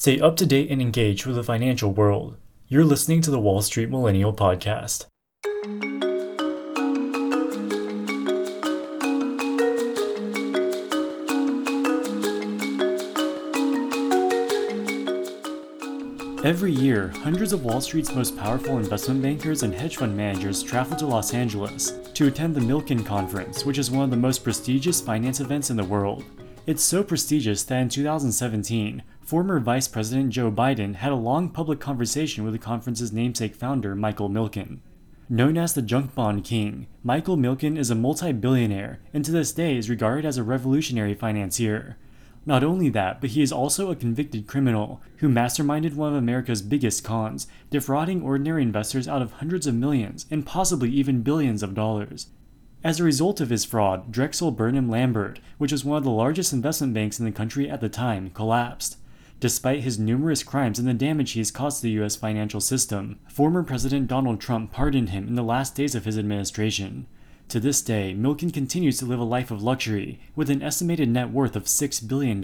Stay 0.00 0.18
up 0.18 0.34
to 0.34 0.46
date 0.46 0.70
and 0.70 0.80
engaged 0.80 1.26
with 1.26 1.36
the 1.36 1.44
financial 1.44 1.92
world. 1.92 2.34
You're 2.68 2.86
listening 2.86 3.20
to 3.20 3.30
the 3.30 3.38
Wall 3.38 3.60
Street 3.60 3.90
Millennial 3.90 4.32
Podcast. 4.32 5.04
Every 16.46 16.72
year, 16.72 17.08
hundreds 17.16 17.52
of 17.52 17.62
Wall 17.62 17.82
Street's 17.82 18.14
most 18.14 18.38
powerful 18.38 18.78
investment 18.78 19.20
bankers 19.20 19.64
and 19.64 19.74
hedge 19.74 19.98
fund 19.98 20.16
managers 20.16 20.62
travel 20.62 20.96
to 20.96 21.06
Los 21.06 21.34
Angeles 21.34 21.92
to 22.14 22.26
attend 22.26 22.54
the 22.54 22.60
Milken 22.62 23.04
Conference, 23.04 23.66
which 23.66 23.76
is 23.76 23.90
one 23.90 24.04
of 24.04 24.10
the 24.10 24.16
most 24.16 24.44
prestigious 24.44 25.02
finance 25.02 25.40
events 25.40 25.68
in 25.68 25.76
the 25.76 25.84
world. 25.84 26.24
It's 26.66 26.82
so 26.82 27.02
prestigious 27.02 27.64
that 27.64 27.80
in 27.80 27.88
2017, 27.90 29.02
former 29.30 29.60
Vice 29.60 29.86
President 29.86 30.30
Joe 30.30 30.50
Biden 30.50 30.96
had 30.96 31.12
a 31.12 31.14
long 31.14 31.50
public 31.50 31.78
conversation 31.78 32.42
with 32.42 32.52
the 32.52 32.58
conference's 32.58 33.12
namesake 33.12 33.54
founder, 33.54 33.94
Michael 33.94 34.28
Milken. 34.28 34.80
Known 35.28 35.56
as 35.56 35.72
the 35.72 35.82
Junk 35.82 36.16
Bond 36.16 36.42
King, 36.42 36.88
Michael 37.04 37.36
Milken 37.36 37.78
is 37.78 37.90
a 37.90 37.94
multi 37.94 38.32
billionaire 38.32 38.98
and 39.14 39.24
to 39.24 39.30
this 39.30 39.52
day 39.52 39.76
is 39.76 39.88
regarded 39.88 40.26
as 40.26 40.36
a 40.36 40.42
revolutionary 40.42 41.14
financier. 41.14 41.96
Not 42.44 42.64
only 42.64 42.88
that, 42.88 43.20
but 43.20 43.30
he 43.30 43.40
is 43.40 43.52
also 43.52 43.88
a 43.88 43.94
convicted 43.94 44.48
criminal 44.48 45.00
who 45.18 45.28
masterminded 45.28 45.94
one 45.94 46.10
of 46.10 46.18
America's 46.18 46.60
biggest 46.60 47.04
cons, 47.04 47.46
defrauding 47.70 48.22
ordinary 48.22 48.62
investors 48.62 49.06
out 49.06 49.22
of 49.22 49.34
hundreds 49.34 49.68
of 49.68 49.76
millions 49.76 50.26
and 50.32 50.44
possibly 50.44 50.90
even 50.90 51.22
billions 51.22 51.62
of 51.62 51.76
dollars. 51.76 52.26
As 52.82 52.98
a 52.98 53.04
result 53.04 53.40
of 53.40 53.50
his 53.50 53.64
fraud, 53.64 54.10
Drexel 54.10 54.50
Burnham 54.50 54.90
Lambert, 54.90 55.38
which 55.58 55.70
was 55.70 55.84
one 55.84 55.98
of 55.98 56.02
the 56.02 56.10
largest 56.10 56.52
investment 56.52 56.94
banks 56.94 57.20
in 57.20 57.26
the 57.26 57.30
country 57.30 57.70
at 57.70 57.80
the 57.80 57.88
time, 57.88 58.30
collapsed. 58.30 58.96
Despite 59.40 59.80
his 59.80 59.98
numerous 59.98 60.42
crimes 60.42 60.78
and 60.78 60.86
the 60.86 60.92
damage 60.92 61.32
he 61.32 61.40
has 61.40 61.50
caused 61.50 61.78
to 61.78 61.84
the 61.84 62.02
US 62.02 62.14
financial 62.14 62.60
system, 62.60 63.18
former 63.26 63.62
President 63.62 64.06
Donald 64.06 64.38
Trump 64.38 64.70
pardoned 64.70 65.08
him 65.08 65.26
in 65.26 65.34
the 65.34 65.42
last 65.42 65.74
days 65.74 65.94
of 65.94 66.04
his 66.04 66.18
administration. 66.18 67.06
To 67.48 67.58
this 67.58 67.80
day, 67.80 68.14
Milken 68.16 68.52
continues 68.52 68.98
to 68.98 69.06
live 69.06 69.18
a 69.18 69.24
life 69.24 69.50
of 69.50 69.62
luxury, 69.62 70.20
with 70.36 70.50
an 70.50 70.62
estimated 70.62 71.08
net 71.08 71.30
worth 71.30 71.56
of 71.56 71.64
$6 71.64 72.06
billion. 72.06 72.42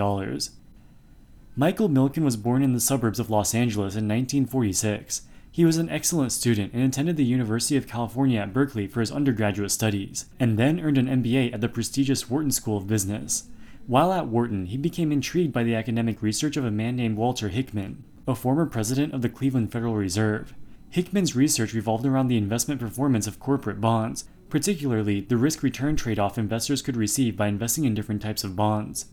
Michael 1.55 1.91
Milken 1.91 2.25
was 2.25 2.37
born 2.39 2.63
in 2.63 2.73
the 2.73 2.81
suburbs 2.81 3.21
of 3.21 3.29
Los 3.31 3.55
Angeles 3.55 3.95
in 3.95 4.09
1946. 4.09 5.23
He 5.53 5.67
was 5.67 5.77
an 5.77 5.91
excellent 5.91 6.33
student 6.33 6.73
and 6.73 6.83
attended 6.83 7.19
the 7.19 7.25
University 7.25 7.77
of 7.77 7.87
California 7.87 8.41
at 8.41 8.55
Berkeley 8.55 8.87
for 8.87 9.01
his 9.01 9.13
undergraduate 9.13 9.71
studies, 9.71 10.27
and 10.41 10.59
then 10.59 10.81
earned 10.81 10.99
an 10.99 11.23
MBA 11.23 11.53
at 11.53 11.61
the 11.61 11.69
prestigious 11.69 12.31
Wharton 12.31 12.51
School 12.51 12.79
of 12.79 12.87
Business. 12.87 13.45
While 13.87 14.13
at 14.13 14.27
Wharton, 14.27 14.67
he 14.67 14.77
became 14.77 15.13
intrigued 15.13 15.53
by 15.53 15.63
the 15.63 15.77
academic 15.77 16.21
research 16.21 16.57
of 16.57 16.65
a 16.65 16.73
man 16.73 16.97
named 16.97 17.17
Walter 17.17 17.51
Hickman, 17.51 18.03
a 18.27 18.35
former 18.35 18.67
president 18.67 19.15
of 19.15 19.23
the 19.23 19.29
Cleveland 19.29 19.71
Federal 19.71 19.95
Reserve. 19.95 20.55
Hickman's 20.91 21.37
research 21.37 21.73
revolved 21.73 22.05
around 22.05 22.27
the 22.27 22.37
investment 22.37 22.81
performance 22.81 23.29
of 23.29 23.39
corporate 23.39 23.81
bonds, 23.81 24.25
particularly 24.51 25.21
the 25.21 25.37
risk 25.37 25.63
return 25.63 25.95
trade 25.95 26.19
off 26.19 26.37
investors 26.37 26.83
could 26.83 26.97
receive 26.97 27.37
by 27.37 27.47
investing 27.47 27.85
in 27.85 27.95
different 27.95 28.21
types 28.21 28.43
of 28.43 28.57
bonds. 28.57 29.07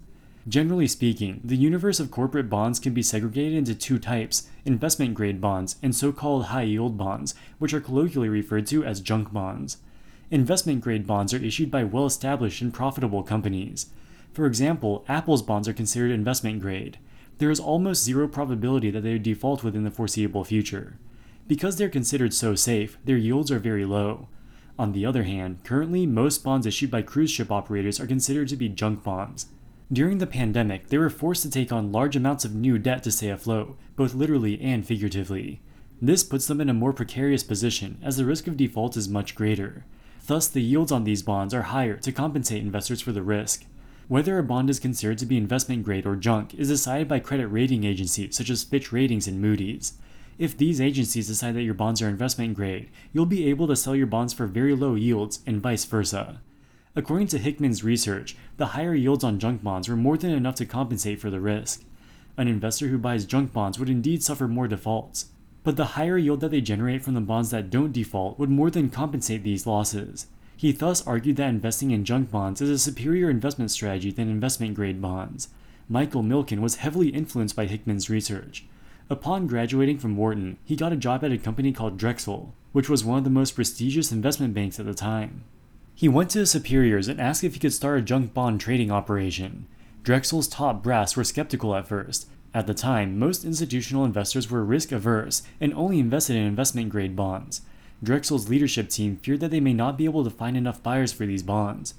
Generally 0.47 0.87
speaking, 0.87 1.39
the 1.43 1.55
universe 1.55 1.99
of 1.99 2.09
corporate 2.09 2.49
bonds 2.49 2.79
can 2.79 2.95
be 2.95 3.03
segregated 3.03 3.53
into 3.53 3.75
two 3.75 3.99
types 3.99 4.49
investment 4.65 5.13
grade 5.13 5.39
bonds 5.39 5.75
and 5.83 5.95
so 5.95 6.11
called 6.11 6.45
high 6.45 6.63
yield 6.63 6.97
bonds, 6.97 7.35
which 7.59 7.75
are 7.75 7.79
colloquially 7.79 8.27
referred 8.27 8.65
to 8.65 8.83
as 8.83 9.01
junk 9.01 9.31
bonds. 9.31 9.77
Investment 10.31 10.81
grade 10.81 11.05
bonds 11.05 11.31
are 11.31 11.43
issued 11.43 11.69
by 11.69 11.83
well 11.83 12.07
established 12.07 12.63
and 12.63 12.73
profitable 12.73 13.21
companies. 13.21 13.91
For 14.33 14.45
example, 14.47 15.05
Apple's 15.07 15.43
bonds 15.43 15.67
are 15.67 15.73
considered 15.73 16.11
investment 16.11 16.59
grade. 16.59 16.97
There 17.37 17.51
is 17.51 17.59
almost 17.59 18.03
zero 18.03 18.27
probability 18.27 18.89
that 18.91 19.01
they 19.01 19.13
would 19.13 19.23
default 19.23 19.63
within 19.63 19.83
the 19.83 19.91
foreseeable 19.91 20.43
future. 20.43 20.97
Because 21.47 21.75
they're 21.75 21.89
considered 21.89 22.33
so 22.33 22.55
safe, 22.55 22.97
their 23.05 23.17
yields 23.17 23.51
are 23.51 23.59
very 23.59 23.85
low. 23.85 24.27
On 24.79 24.91
the 24.91 25.05
other 25.05 25.23
hand, 25.23 25.63
currently 25.63 26.07
most 26.07 26.43
bonds 26.43 26.65
issued 26.65 26.89
by 26.89 27.03
cruise 27.03 27.29
ship 27.29 27.51
operators 27.51 27.99
are 27.99 28.07
considered 28.07 28.47
to 28.49 28.55
be 28.55 28.69
junk 28.69 29.03
bonds. 29.03 29.47
During 29.91 30.17
the 30.17 30.25
pandemic, 30.25 30.87
they 30.87 30.97
were 30.97 31.11
forced 31.11 31.43
to 31.43 31.49
take 31.51 31.71
on 31.71 31.91
large 31.91 32.15
amounts 32.15 32.43
of 32.43 32.55
new 32.55 32.79
debt 32.79 33.03
to 33.03 33.11
stay 33.11 33.29
afloat, 33.29 33.77
both 33.95 34.15
literally 34.15 34.59
and 34.59 34.83
figuratively. 34.83 35.61
This 36.01 36.23
puts 36.23 36.47
them 36.47 36.59
in 36.59 36.69
a 36.69 36.73
more 36.73 36.93
precarious 36.93 37.43
position 37.43 37.99
as 38.01 38.17
the 38.17 38.25
risk 38.25 38.47
of 38.47 38.57
default 38.57 38.97
is 38.97 39.07
much 39.07 39.35
greater. 39.35 39.85
Thus, 40.25 40.47
the 40.47 40.61
yields 40.61 40.91
on 40.91 41.03
these 41.03 41.21
bonds 41.21 41.53
are 41.53 41.63
higher 41.63 41.97
to 41.97 42.11
compensate 42.11 42.63
investors 42.63 43.01
for 43.01 43.11
the 43.11 43.21
risk. 43.21 43.65
Whether 44.09 44.37
a 44.37 44.43
bond 44.43 44.69
is 44.69 44.79
considered 44.79 45.17
to 45.19 45.25
be 45.25 45.37
investment 45.37 45.83
grade 45.83 46.05
or 46.05 46.17
junk 46.17 46.53
is 46.55 46.67
decided 46.67 47.07
by 47.07 47.19
credit 47.19 47.47
rating 47.47 47.85
agencies 47.85 48.35
such 48.35 48.49
as 48.49 48.63
Fitch 48.63 48.91
Ratings 48.91 49.27
and 49.27 49.41
Moody's. 49.41 49.93
If 50.37 50.57
these 50.57 50.81
agencies 50.81 51.27
decide 51.27 51.55
that 51.55 51.63
your 51.63 51.73
bonds 51.73 52.01
are 52.01 52.09
investment 52.09 52.55
grade, 52.55 52.89
you'll 53.13 53.25
be 53.25 53.49
able 53.49 53.67
to 53.67 53.75
sell 53.75 53.95
your 53.95 54.07
bonds 54.07 54.33
for 54.33 54.45
very 54.45 54.75
low 54.75 54.95
yields, 54.95 55.39
and 55.45 55.61
vice 55.61 55.85
versa. 55.85 56.41
According 56.95 57.27
to 57.27 57.37
Hickman's 57.37 57.83
research, 57.83 58.35
the 58.57 58.67
higher 58.67 58.93
yields 58.93 59.23
on 59.23 59.39
junk 59.39 59.63
bonds 59.63 59.87
were 59.87 59.95
more 59.95 60.17
than 60.17 60.31
enough 60.31 60.55
to 60.55 60.65
compensate 60.65 61.21
for 61.21 61.29
the 61.29 61.39
risk. 61.39 61.83
An 62.35 62.47
investor 62.47 62.87
who 62.87 62.97
buys 62.97 63.25
junk 63.25 63.53
bonds 63.53 63.79
would 63.79 63.89
indeed 63.89 64.21
suffer 64.21 64.47
more 64.47 64.67
defaults, 64.67 65.27
but 65.63 65.77
the 65.77 65.85
higher 65.85 66.17
yield 66.17 66.41
that 66.41 66.51
they 66.51 66.61
generate 66.61 67.03
from 67.03 67.13
the 67.13 67.21
bonds 67.21 67.51
that 67.51 67.69
don't 67.69 67.93
default 67.93 68.37
would 68.37 68.49
more 68.49 68.69
than 68.69 68.89
compensate 68.89 69.43
these 69.43 69.65
losses. 69.65 70.27
He 70.63 70.71
thus 70.71 71.05
argued 71.05 71.35
that 71.35 71.49
investing 71.49 71.91
in 71.91 72.05
junk 72.05 72.31
bonds 72.31 72.61
is 72.61 72.69
a 72.69 72.79
superior 72.79 73.29
investment 73.29 73.69
strategy 73.69 74.11
than 74.11 74.29
investment 74.29 74.75
grade 74.75 75.01
bonds. 75.01 75.49
Michael 75.89 76.23
Milken 76.23 76.59
was 76.59 76.77
heavily 76.77 77.09
influenced 77.09 77.53
by 77.53 77.65
Hickman's 77.65 78.09
research. 78.09 78.63
Upon 79.09 79.45
graduating 79.45 79.97
from 79.97 80.15
Wharton, 80.15 80.55
he 80.63 80.77
got 80.77 80.93
a 80.93 80.95
job 80.95 81.21
at 81.25 81.33
a 81.33 81.37
company 81.37 81.73
called 81.73 81.97
Drexel, 81.97 82.53
which 82.71 82.87
was 82.87 83.03
one 83.03 83.17
of 83.17 83.25
the 83.25 83.29
most 83.29 83.55
prestigious 83.55 84.13
investment 84.13 84.53
banks 84.53 84.79
at 84.79 84.85
the 84.85 84.93
time. 84.93 85.43
He 85.93 86.07
went 86.07 86.29
to 86.29 86.39
his 86.39 86.51
superiors 86.51 87.09
and 87.09 87.19
asked 87.19 87.43
if 87.43 87.55
he 87.55 87.59
could 87.59 87.73
start 87.73 87.99
a 87.99 88.01
junk 88.01 88.33
bond 88.33 88.61
trading 88.61 88.89
operation. 88.89 89.67
Drexel's 90.01 90.47
top 90.47 90.81
brass 90.81 91.17
were 91.17 91.25
skeptical 91.25 91.75
at 91.75 91.89
first. 91.89 92.29
At 92.53 92.67
the 92.67 92.73
time, 92.73 93.19
most 93.19 93.43
institutional 93.43 94.05
investors 94.05 94.49
were 94.49 94.63
risk 94.63 94.93
averse 94.93 95.43
and 95.59 95.73
only 95.73 95.99
invested 95.99 96.37
in 96.37 96.43
investment 96.43 96.87
grade 96.87 97.17
bonds. 97.17 97.63
Drexel's 98.03 98.49
leadership 98.49 98.89
team 98.89 99.17
feared 99.17 99.39
that 99.39 99.51
they 99.51 99.59
may 99.59 99.73
not 99.73 99.97
be 99.97 100.05
able 100.05 100.23
to 100.23 100.29
find 100.29 100.57
enough 100.57 100.83
buyers 100.83 101.13
for 101.13 101.25
these 101.25 101.43
bonds. 101.43 101.93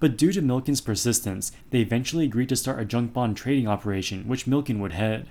But 0.00 0.16
due 0.16 0.30
to 0.32 0.40
Milken's 0.40 0.80
persistence, 0.80 1.50
they 1.70 1.80
eventually 1.80 2.24
agreed 2.24 2.48
to 2.50 2.56
start 2.56 2.80
a 2.80 2.84
junk 2.84 3.12
bond 3.12 3.36
trading 3.36 3.66
operation, 3.66 4.28
which 4.28 4.46
Milken 4.46 4.78
would 4.78 4.92
head. 4.92 5.30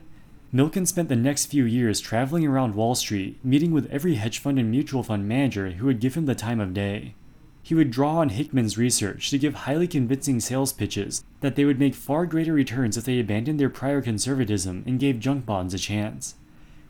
Milken 0.53 0.85
spent 0.85 1.07
the 1.07 1.15
next 1.15 1.45
few 1.45 1.63
years 1.63 1.99
traveling 1.99 2.45
around 2.45 2.75
Wall 2.75 2.95
Street, 2.95 3.37
meeting 3.43 3.71
with 3.71 3.89
every 3.91 4.15
hedge 4.15 4.39
fund 4.39 4.59
and 4.59 4.69
mutual 4.69 5.03
fund 5.03 5.27
manager 5.27 5.71
who 5.71 5.85
would 5.85 5.99
give 5.99 6.15
him 6.15 6.25
the 6.25 6.35
time 6.35 6.59
of 6.59 6.73
day. 6.73 7.15
He 7.63 7.75
would 7.75 7.91
draw 7.91 8.19
on 8.19 8.29
Hickman's 8.29 8.77
research 8.77 9.29
to 9.29 9.37
give 9.37 9.53
highly 9.53 9.87
convincing 9.87 10.39
sales 10.39 10.71
pitches 10.71 11.23
that 11.41 11.55
they 11.55 11.65
would 11.65 11.79
make 11.79 11.95
far 11.95 12.25
greater 12.25 12.53
returns 12.53 12.95
if 12.95 13.03
they 13.03 13.19
abandoned 13.19 13.59
their 13.59 13.69
prior 13.69 14.01
conservatism 14.01 14.83
and 14.87 14.99
gave 14.99 15.19
junk 15.19 15.45
bonds 15.45 15.73
a 15.73 15.77
chance. 15.77 16.35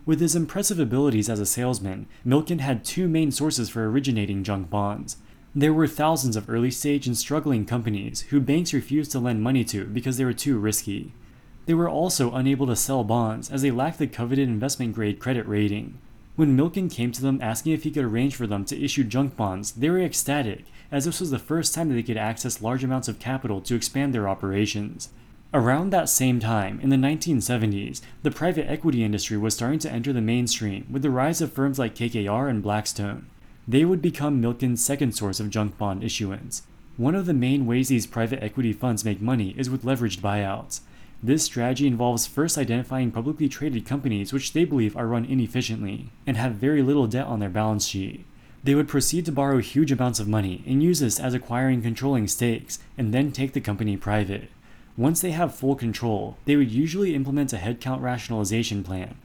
With 0.07 0.21
his 0.21 0.37
impressive 0.37 0.79
abilities 0.79 1.29
as 1.29 1.41
a 1.41 1.45
salesman, 1.45 2.07
Milken 2.25 2.61
had 2.61 2.85
two 2.85 3.09
main 3.09 3.29
sources 3.29 3.69
for 3.69 3.89
originating 3.89 4.41
junk 4.41 4.69
bonds. 4.69 5.17
There 5.53 5.73
were 5.73 5.85
thousands 5.85 6.37
of 6.37 6.49
early 6.49 6.71
stage 6.71 7.07
and 7.07 7.17
struggling 7.17 7.65
companies 7.65 8.21
who 8.29 8.39
banks 8.39 8.71
refused 8.71 9.11
to 9.11 9.19
lend 9.19 9.43
money 9.43 9.65
to 9.65 9.83
because 9.83 10.15
they 10.15 10.23
were 10.23 10.31
too 10.31 10.59
risky. 10.59 11.11
They 11.65 11.73
were 11.73 11.89
also 11.89 12.31
unable 12.31 12.67
to 12.67 12.75
sell 12.77 13.03
bonds 13.03 13.51
as 13.51 13.63
they 13.63 13.69
lacked 13.69 13.99
the 13.99 14.07
coveted 14.07 14.47
investment 14.47 14.95
grade 14.95 15.19
credit 15.19 15.45
rating. 15.45 15.99
When 16.37 16.55
Milken 16.55 16.89
came 16.89 17.11
to 17.11 17.21
them 17.21 17.41
asking 17.41 17.73
if 17.73 17.83
he 17.83 17.91
could 17.91 18.05
arrange 18.05 18.33
for 18.33 18.47
them 18.47 18.63
to 18.63 18.81
issue 18.81 19.03
junk 19.03 19.35
bonds, 19.35 19.73
they 19.73 19.89
were 19.89 19.99
ecstatic, 19.99 20.67
as 20.89 21.03
this 21.03 21.19
was 21.19 21.31
the 21.31 21.37
first 21.37 21.73
time 21.73 21.89
that 21.89 21.95
they 21.95 22.03
could 22.03 22.15
access 22.15 22.61
large 22.61 22.85
amounts 22.85 23.09
of 23.09 23.19
capital 23.19 23.59
to 23.59 23.75
expand 23.75 24.13
their 24.13 24.29
operations. 24.29 25.09
Around 25.53 25.91
that 25.91 26.09
same 26.09 26.41
time, 26.41 26.77
in 26.81 26.89
the 26.89 26.97
1970s, 26.97 28.01
the 28.21 28.31
private 28.31 28.69
equity 28.69 29.01
industry 29.01 29.37
was 29.37 29.53
starting 29.53 29.79
to 29.79 29.91
enter 29.91 30.11
the 30.11 30.19
mainstream 30.19 30.85
with 30.91 31.03
the 31.03 31.09
rise 31.09 31.39
of 31.39 31.53
firms 31.53 31.79
like 31.79 31.95
KKR 31.95 32.49
and 32.49 32.61
Blackstone. 32.61 33.27
They 33.65 33.85
would 33.85 34.01
become 34.01 34.41
Milken's 34.41 34.83
second 34.83 35.13
source 35.13 35.39
of 35.39 35.49
junk 35.49 35.77
bond 35.77 36.03
issuance. 36.03 36.63
One 36.97 37.15
of 37.15 37.25
the 37.25 37.33
main 37.33 37.65
ways 37.65 37.87
these 37.87 38.05
private 38.05 38.43
equity 38.43 38.73
funds 38.73 39.05
make 39.05 39.21
money 39.21 39.55
is 39.57 39.69
with 39.69 39.83
leveraged 39.83 40.19
buyouts. 40.19 40.81
This 41.23 41.45
strategy 41.45 41.87
involves 41.87 42.27
first 42.27 42.57
identifying 42.57 43.11
publicly 43.11 43.47
traded 43.47 43.85
companies 43.85 44.33
which 44.33 44.51
they 44.51 44.65
believe 44.65 44.97
are 44.97 45.07
run 45.07 45.23
inefficiently 45.23 46.09
and 46.25 46.35
have 46.35 46.55
very 46.55 46.81
little 46.81 47.07
debt 47.07 47.25
on 47.25 47.39
their 47.39 47.49
balance 47.49 47.87
sheet. 47.87 48.25
They 48.65 48.75
would 48.75 48.89
proceed 48.89 49.25
to 49.25 49.31
borrow 49.31 49.59
huge 49.59 49.93
amounts 49.93 50.19
of 50.19 50.27
money 50.27 50.61
and 50.67 50.83
use 50.83 50.99
this 50.99 51.21
as 51.21 51.33
acquiring 51.33 51.83
controlling 51.83 52.27
stakes 52.27 52.79
and 52.97 53.13
then 53.13 53.31
take 53.31 53.53
the 53.53 53.61
company 53.61 53.95
private. 53.95 54.49
Once 54.97 55.21
they 55.21 55.29
have 55.29 55.53
full 55.53 55.75
control, 55.75 56.37
they 56.45 56.55
would 56.55 56.71
usually 56.71 57.13
implement 57.13 57.53
a 57.53 57.57
headcount 57.57 58.01
rationalization 58.01 58.83
plan. 58.83 59.15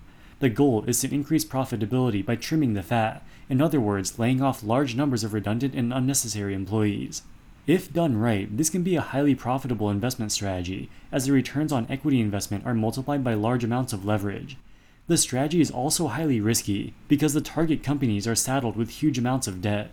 The 0.41 0.51
goal 0.51 0.85
is 0.87 1.01
to 1.01 1.13
increase 1.13 1.47
profitability 1.47 2.23
by 2.25 2.37
trimming 2.37 2.75
the 2.75 2.83
fat, 2.83 3.25
in 3.49 3.63
other 3.63 3.81
words, 3.81 4.19
laying 4.19 4.43
off 4.43 4.63
large 4.63 4.95
numbers 4.95 5.25
of 5.25 5.33
redundant 5.33 5.75
and 5.75 5.91
unnecessary 5.91 6.53
employees. 6.53 7.23
If 7.67 7.91
done 7.91 8.19
right, 8.19 8.55
this 8.55 8.69
can 8.69 8.83
be 8.83 8.97
a 8.97 9.01
highly 9.01 9.35
profitable 9.35 9.89
investment 9.89 10.31
strategy, 10.31 10.91
as 11.11 11.25
the 11.25 11.33
returns 11.33 11.73
on 11.73 11.87
equity 11.89 12.21
investment 12.21 12.67
are 12.67 12.75
multiplied 12.75 13.25
by 13.25 13.33
large 13.33 13.65
amounts 13.65 13.95
of 13.95 14.05
leverage. 14.05 14.59
The 15.07 15.17
strategy 15.17 15.61
is 15.63 15.71
also 15.71 16.09
highly 16.09 16.41
risky 16.41 16.93
because 17.09 17.33
the 17.33 17.41
target 17.41 17.83
companies 17.83 18.27
are 18.27 18.35
saddled 18.35 18.77
with 18.77 18.91
huge 18.91 19.17
amounts 19.17 19.47
of 19.49 19.63
debt. 19.63 19.91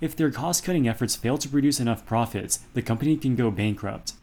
If 0.00 0.16
their 0.16 0.30
cost 0.30 0.64
cutting 0.64 0.88
efforts 0.88 1.16
fail 1.16 1.36
to 1.38 1.48
produce 1.48 1.80
enough 1.80 2.06
profits, 2.06 2.60
the 2.72 2.82
company 2.82 3.16
can 3.16 3.36
go 3.36 3.50
bankrupt. 3.50 4.14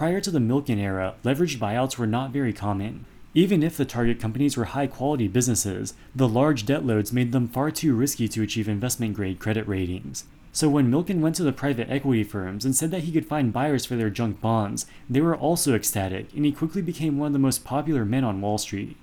Prior 0.00 0.22
to 0.22 0.30
the 0.30 0.38
Milken 0.38 0.78
era, 0.78 1.16
leveraged 1.24 1.58
buyouts 1.58 1.98
were 1.98 2.06
not 2.06 2.30
very 2.30 2.54
common. 2.54 3.04
Even 3.34 3.62
if 3.62 3.76
the 3.76 3.84
target 3.84 4.18
companies 4.18 4.56
were 4.56 4.64
high 4.64 4.86
quality 4.86 5.28
businesses, 5.28 5.92
the 6.14 6.26
large 6.26 6.64
debt 6.64 6.86
loads 6.86 7.12
made 7.12 7.32
them 7.32 7.46
far 7.48 7.70
too 7.70 7.94
risky 7.94 8.26
to 8.26 8.42
achieve 8.42 8.66
investment 8.66 9.12
grade 9.12 9.38
credit 9.38 9.68
ratings. 9.68 10.24
So 10.52 10.70
when 10.70 10.90
Milken 10.90 11.20
went 11.20 11.36
to 11.36 11.42
the 11.42 11.52
private 11.52 11.90
equity 11.90 12.24
firms 12.24 12.64
and 12.64 12.74
said 12.74 12.90
that 12.92 13.02
he 13.02 13.12
could 13.12 13.26
find 13.26 13.52
buyers 13.52 13.84
for 13.84 13.94
their 13.94 14.08
junk 14.08 14.40
bonds, 14.40 14.86
they 15.10 15.20
were 15.20 15.36
also 15.36 15.74
ecstatic, 15.74 16.32
and 16.34 16.46
he 16.46 16.52
quickly 16.52 16.80
became 16.80 17.18
one 17.18 17.26
of 17.26 17.32
the 17.34 17.38
most 17.38 17.62
popular 17.62 18.06
men 18.06 18.24
on 18.24 18.40
Wall 18.40 18.56
Street. 18.56 18.96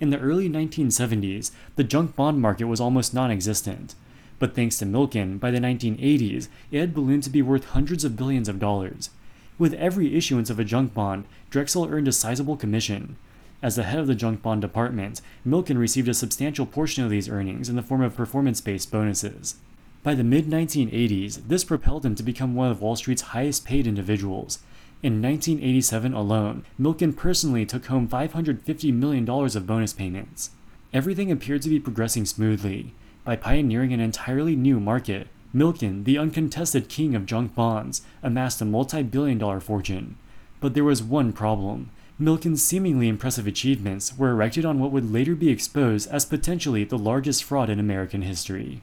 In 0.00 0.08
the 0.08 0.18
early 0.18 0.48
1970s, 0.48 1.50
the 1.76 1.84
junk 1.84 2.16
bond 2.16 2.40
market 2.40 2.68
was 2.68 2.80
almost 2.80 3.12
non 3.12 3.30
existent. 3.30 3.94
But 4.38 4.54
thanks 4.54 4.78
to 4.78 4.86
Milken, 4.86 5.38
by 5.38 5.50
the 5.50 5.60
1980s, 5.60 6.48
it 6.70 6.80
had 6.80 6.94
ballooned 6.94 7.24
to 7.24 7.30
be 7.30 7.42
worth 7.42 7.66
hundreds 7.66 8.02
of 8.02 8.16
billions 8.16 8.48
of 8.48 8.58
dollars. 8.58 9.10
With 9.58 9.74
every 9.74 10.14
issuance 10.14 10.50
of 10.50 10.60
a 10.60 10.64
junk 10.64 10.94
bond, 10.94 11.24
Drexel 11.50 11.88
earned 11.90 12.06
a 12.06 12.12
sizable 12.12 12.56
commission. 12.56 13.16
As 13.60 13.74
the 13.74 13.82
head 13.82 13.98
of 13.98 14.06
the 14.06 14.14
junk 14.14 14.40
bond 14.40 14.60
department, 14.60 15.20
Milken 15.44 15.78
received 15.78 16.08
a 16.08 16.14
substantial 16.14 16.64
portion 16.64 17.02
of 17.02 17.10
these 17.10 17.28
earnings 17.28 17.68
in 17.68 17.74
the 17.74 17.82
form 17.82 18.02
of 18.02 18.14
performance 18.14 18.60
based 18.60 18.92
bonuses. 18.92 19.56
By 20.04 20.14
the 20.14 20.22
mid 20.22 20.46
1980s, 20.46 21.48
this 21.48 21.64
propelled 21.64 22.06
him 22.06 22.14
to 22.14 22.22
become 22.22 22.54
one 22.54 22.70
of 22.70 22.80
Wall 22.80 22.94
Street's 22.94 23.22
highest 23.22 23.64
paid 23.64 23.88
individuals. 23.88 24.60
In 25.02 25.20
1987 25.20 26.14
alone, 26.14 26.64
Milken 26.80 27.16
personally 27.16 27.66
took 27.66 27.86
home 27.86 28.08
$550 28.08 28.92
million 28.94 29.28
of 29.28 29.66
bonus 29.66 29.92
payments. 29.92 30.50
Everything 30.92 31.32
appeared 31.32 31.62
to 31.62 31.68
be 31.68 31.80
progressing 31.80 32.24
smoothly. 32.24 32.94
By 33.24 33.34
pioneering 33.36 33.92
an 33.92 34.00
entirely 34.00 34.54
new 34.54 34.78
market, 34.78 35.26
Milken, 35.54 36.04
the 36.04 36.18
uncontested 36.18 36.88
king 36.88 37.14
of 37.14 37.26
junk 37.26 37.54
bonds, 37.54 38.02
amassed 38.22 38.60
a 38.60 38.64
multi 38.64 39.02
billion 39.02 39.38
dollar 39.38 39.60
fortune. 39.60 40.16
But 40.60 40.74
there 40.74 40.84
was 40.84 41.02
one 41.02 41.32
problem. 41.32 41.90
Milken's 42.20 42.62
seemingly 42.62 43.08
impressive 43.08 43.46
achievements 43.46 44.18
were 44.18 44.30
erected 44.30 44.64
on 44.64 44.80
what 44.80 44.90
would 44.90 45.12
later 45.12 45.36
be 45.36 45.50
exposed 45.50 46.10
as 46.10 46.26
potentially 46.26 46.82
the 46.82 46.98
largest 46.98 47.44
fraud 47.44 47.70
in 47.70 47.78
American 47.78 48.22
history. 48.22 48.82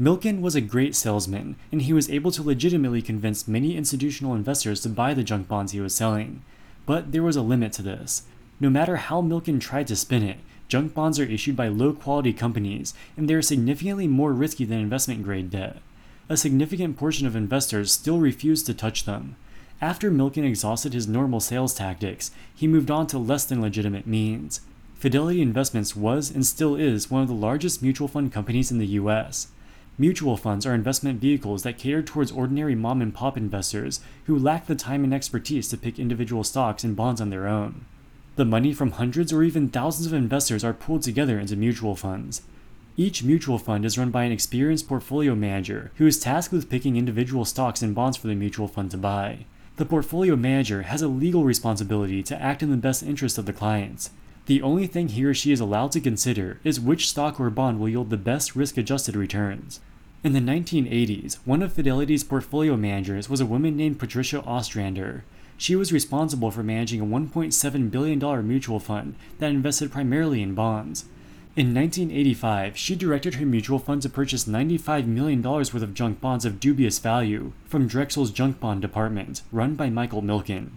Milken 0.00 0.40
was 0.40 0.54
a 0.54 0.60
great 0.60 0.94
salesman, 0.94 1.56
and 1.70 1.82
he 1.82 1.92
was 1.92 2.10
able 2.10 2.30
to 2.30 2.42
legitimately 2.42 3.02
convince 3.02 3.48
many 3.48 3.76
institutional 3.76 4.34
investors 4.34 4.80
to 4.80 4.88
buy 4.88 5.14
the 5.14 5.22
junk 5.22 5.48
bonds 5.48 5.72
he 5.72 5.80
was 5.80 5.94
selling. 5.94 6.42
But 6.86 7.12
there 7.12 7.22
was 7.22 7.36
a 7.36 7.42
limit 7.42 7.72
to 7.74 7.82
this. 7.82 8.22
No 8.58 8.70
matter 8.70 8.96
how 8.96 9.20
Milken 9.20 9.60
tried 9.60 9.86
to 9.88 9.96
spin 9.96 10.22
it, 10.22 10.38
junk 10.68 10.94
bonds 10.94 11.18
are 11.18 11.24
issued 11.24 11.56
by 11.56 11.68
low 11.68 11.92
quality 11.92 12.32
companies, 12.32 12.94
and 13.16 13.28
they 13.28 13.34
are 13.34 13.42
significantly 13.42 14.08
more 14.08 14.32
risky 14.32 14.64
than 14.64 14.80
investment 14.80 15.22
grade 15.22 15.50
debt. 15.50 15.78
A 16.28 16.36
significant 16.36 16.96
portion 16.96 17.26
of 17.26 17.36
investors 17.36 17.92
still 17.92 18.18
refuse 18.18 18.62
to 18.64 18.74
touch 18.74 19.04
them. 19.04 19.36
After 19.80 20.10
Milken 20.10 20.44
exhausted 20.44 20.94
his 20.94 21.06
normal 21.06 21.38
sales 21.38 21.74
tactics, 21.74 22.30
he 22.54 22.66
moved 22.66 22.90
on 22.90 23.06
to 23.08 23.18
less 23.18 23.44
than 23.44 23.60
legitimate 23.60 24.06
means. 24.06 24.60
Fidelity 24.96 25.42
Investments 25.42 25.94
was 25.94 26.30
and 26.30 26.46
still 26.46 26.74
is 26.74 27.10
one 27.10 27.22
of 27.22 27.28
the 27.28 27.34
largest 27.34 27.82
mutual 27.82 28.08
fund 28.08 28.32
companies 28.32 28.70
in 28.70 28.78
the 28.78 28.86
US. 28.86 29.48
Mutual 29.98 30.36
funds 30.36 30.66
are 30.66 30.74
investment 30.74 31.20
vehicles 31.20 31.62
that 31.62 31.78
cater 31.78 32.02
towards 32.02 32.32
ordinary 32.32 32.74
mom 32.74 33.00
and 33.00 33.14
pop 33.14 33.36
investors 33.36 34.00
who 34.24 34.38
lack 34.38 34.66
the 34.66 34.74
time 34.74 35.04
and 35.04 35.14
expertise 35.14 35.68
to 35.68 35.76
pick 35.76 35.98
individual 35.98 36.42
stocks 36.42 36.82
and 36.82 36.96
bonds 36.96 37.20
on 37.20 37.30
their 37.30 37.46
own. 37.46 37.84
The 38.36 38.44
money 38.44 38.74
from 38.74 38.92
hundreds 38.92 39.32
or 39.32 39.42
even 39.42 39.70
thousands 39.70 40.06
of 40.06 40.12
investors 40.12 40.62
are 40.62 40.74
pooled 40.74 41.02
together 41.02 41.38
into 41.38 41.56
mutual 41.56 41.96
funds. 41.96 42.42
Each 42.94 43.22
mutual 43.22 43.58
fund 43.58 43.86
is 43.86 43.96
run 43.96 44.10
by 44.10 44.24
an 44.24 44.32
experienced 44.32 44.86
portfolio 44.86 45.34
manager 45.34 45.90
who 45.96 46.06
is 46.06 46.20
tasked 46.20 46.52
with 46.52 46.68
picking 46.68 46.96
individual 46.96 47.46
stocks 47.46 47.80
and 47.80 47.94
bonds 47.94 48.18
for 48.18 48.26
the 48.26 48.34
mutual 48.34 48.68
fund 48.68 48.90
to 48.90 48.98
buy. 48.98 49.46
The 49.76 49.86
portfolio 49.86 50.36
manager 50.36 50.82
has 50.82 51.00
a 51.00 51.08
legal 51.08 51.44
responsibility 51.44 52.22
to 52.24 52.40
act 52.40 52.62
in 52.62 52.70
the 52.70 52.76
best 52.76 53.02
interest 53.02 53.38
of 53.38 53.46
the 53.46 53.54
clients. 53.54 54.10
The 54.44 54.60
only 54.60 54.86
thing 54.86 55.08
he 55.08 55.24
or 55.24 55.32
she 55.32 55.50
is 55.50 55.60
allowed 55.60 55.92
to 55.92 56.00
consider 56.00 56.60
is 56.62 56.78
which 56.78 57.08
stock 57.08 57.40
or 57.40 57.48
bond 57.48 57.80
will 57.80 57.88
yield 57.88 58.10
the 58.10 58.18
best 58.18 58.54
risk 58.54 58.76
adjusted 58.76 59.16
returns. 59.16 59.80
In 60.22 60.34
the 60.34 60.40
1980s, 60.40 61.38
one 61.46 61.62
of 61.62 61.72
Fidelity's 61.72 62.24
portfolio 62.24 62.76
managers 62.76 63.30
was 63.30 63.40
a 63.40 63.46
woman 63.46 63.76
named 63.76 63.98
Patricia 63.98 64.42
Ostrander. 64.42 65.24
She 65.58 65.74
was 65.74 65.92
responsible 65.92 66.50
for 66.50 66.62
managing 66.62 67.00
a 67.00 67.06
$1.7 67.06 67.90
billion 67.90 68.46
mutual 68.46 68.78
fund 68.78 69.14
that 69.38 69.50
invested 69.50 69.90
primarily 69.90 70.42
in 70.42 70.54
bonds. 70.54 71.06
In 71.56 71.72
1985, 71.72 72.76
she 72.76 72.94
directed 72.94 73.36
her 73.36 73.46
mutual 73.46 73.78
fund 73.78 74.02
to 74.02 74.10
purchase 74.10 74.44
$95 74.44 75.06
million 75.06 75.40
worth 75.40 75.74
of 75.74 75.94
junk 75.94 76.20
bonds 76.20 76.44
of 76.44 76.60
dubious 76.60 76.98
value 76.98 77.52
from 77.64 77.88
Drexel's 77.88 78.30
junk 78.30 78.60
bond 78.60 78.82
department, 78.82 79.40
run 79.50 79.74
by 79.74 79.88
Michael 79.88 80.20
Milken. 80.20 80.72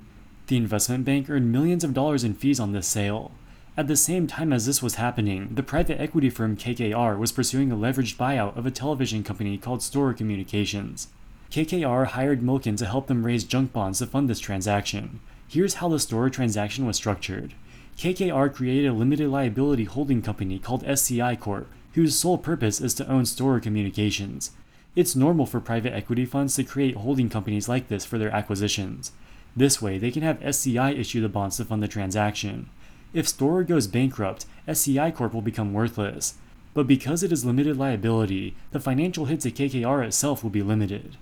The 0.48 0.56
investment 0.56 1.04
bank 1.04 1.30
earned 1.30 1.52
millions 1.52 1.84
of 1.84 1.94
dollars 1.94 2.24
in 2.24 2.34
fees 2.34 2.62
on 2.62 2.72
this 2.72 2.88
sale. 2.88 3.32
At 3.76 3.88
the 3.88 3.98
same 3.98 4.26
time 4.26 4.54
as 4.54 4.66
this 4.66 4.82
was 4.82 4.96
happening, 4.96 5.50
the 5.52 5.64
private 5.64 6.00
equity 6.00 6.30
firm 6.30 6.56
KKR 6.56 7.20
was 7.20 7.34
pursuing 7.34 7.74
a 7.74 7.76
leveraged 7.76 8.16
buyout 8.16 8.56
of 8.58 8.66
a 8.66 8.72
television 8.72 9.24
company 9.24 9.58
called 9.58 9.84
Storer 9.84 10.14
Communications. 10.14 11.10
KKR 11.52 12.06
hired 12.06 12.42
Milken 12.42 12.78
to 12.78 12.86
help 12.86 13.08
them 13.08 13.26
raise 13.26 13.44
junk 13.44 13.74
bonds 13.74 13.98
to 13.98 14.06
fund 14.06 14.30
this 14.30 14.40
transaction. 14.40 15.20
Here's 15.48 15.76
how 15.76 15.90
the 15.90 16.00
Storer 16.00 16.30
transaction 16.30 16.86
was 16.86 16.96
structured. 16.96 17.56
KKR 17.98 18.54
created 18.54 18.90
a 18.90 18.94
limited 18.94 19.30
liability 19.30 19.86
holding 19.86 20.22
company 20.22 20.60
called 20.60 20.84
SCI 20.84 21.36
Corp, 21.38 21.68
whose 21.94 22.16
sole 22.16 22.38
purpose 22.38 22.80
is 22.80 22.94
to 22.94 23.08
own 23.10 23.26
Storer 23.26 23.60
Communications. 23.60 24.52
It's 24.96 25.16
normal 25.16 25.48
for 25.48 25.60
private 25.60 25.92
equity 25.92 26.24
funds 26.24 26.56
to 26.56 26.64
create 26.64 26.98
holding 26.98 27.30
companies 27.30 27.68
like 27.68 27.88
this 27.88 28.06
for 28.06 28.20
their 28.20 28.30
acquisitions. 28.30 29.12
This 29.56 29.82
way, 29.82 29.98
they 29.98 30.12
can 30.12 30.22
have 30.22 30.44
SCI 30.44 30.92
issue 30.92 31.20
the 31.20 31.30
bonds 31.30 31.58
to 31.58 31.66
fund 31.66 31.82
the 31.82 31.88
transaction. 31.88 32.70
If 33.12 33.28
Storer 33.28 33.64
goes 33.64 33.88
bankrupt, 33.88 34.46
SCI 34.68 35.10
Corp 35.10 35.34
will 35.34 35.42
become 35.42 35.74
worthless. 35.74 36.36
But 36.76 36.86
because 36.86 37.24
it 37.24 37.32
is 37.32 37.44
limited 37.44 37.76
liability, 37.76 38.56
the 38.70 38.80
financial 38.80 39.26
hit 39.26 39.42
to 39.42 39.52
KKR 39.52 40.06
itself 40.06 40.44
will 40.44 40.52
be 40.52 40.62
limited. 40.62 41.18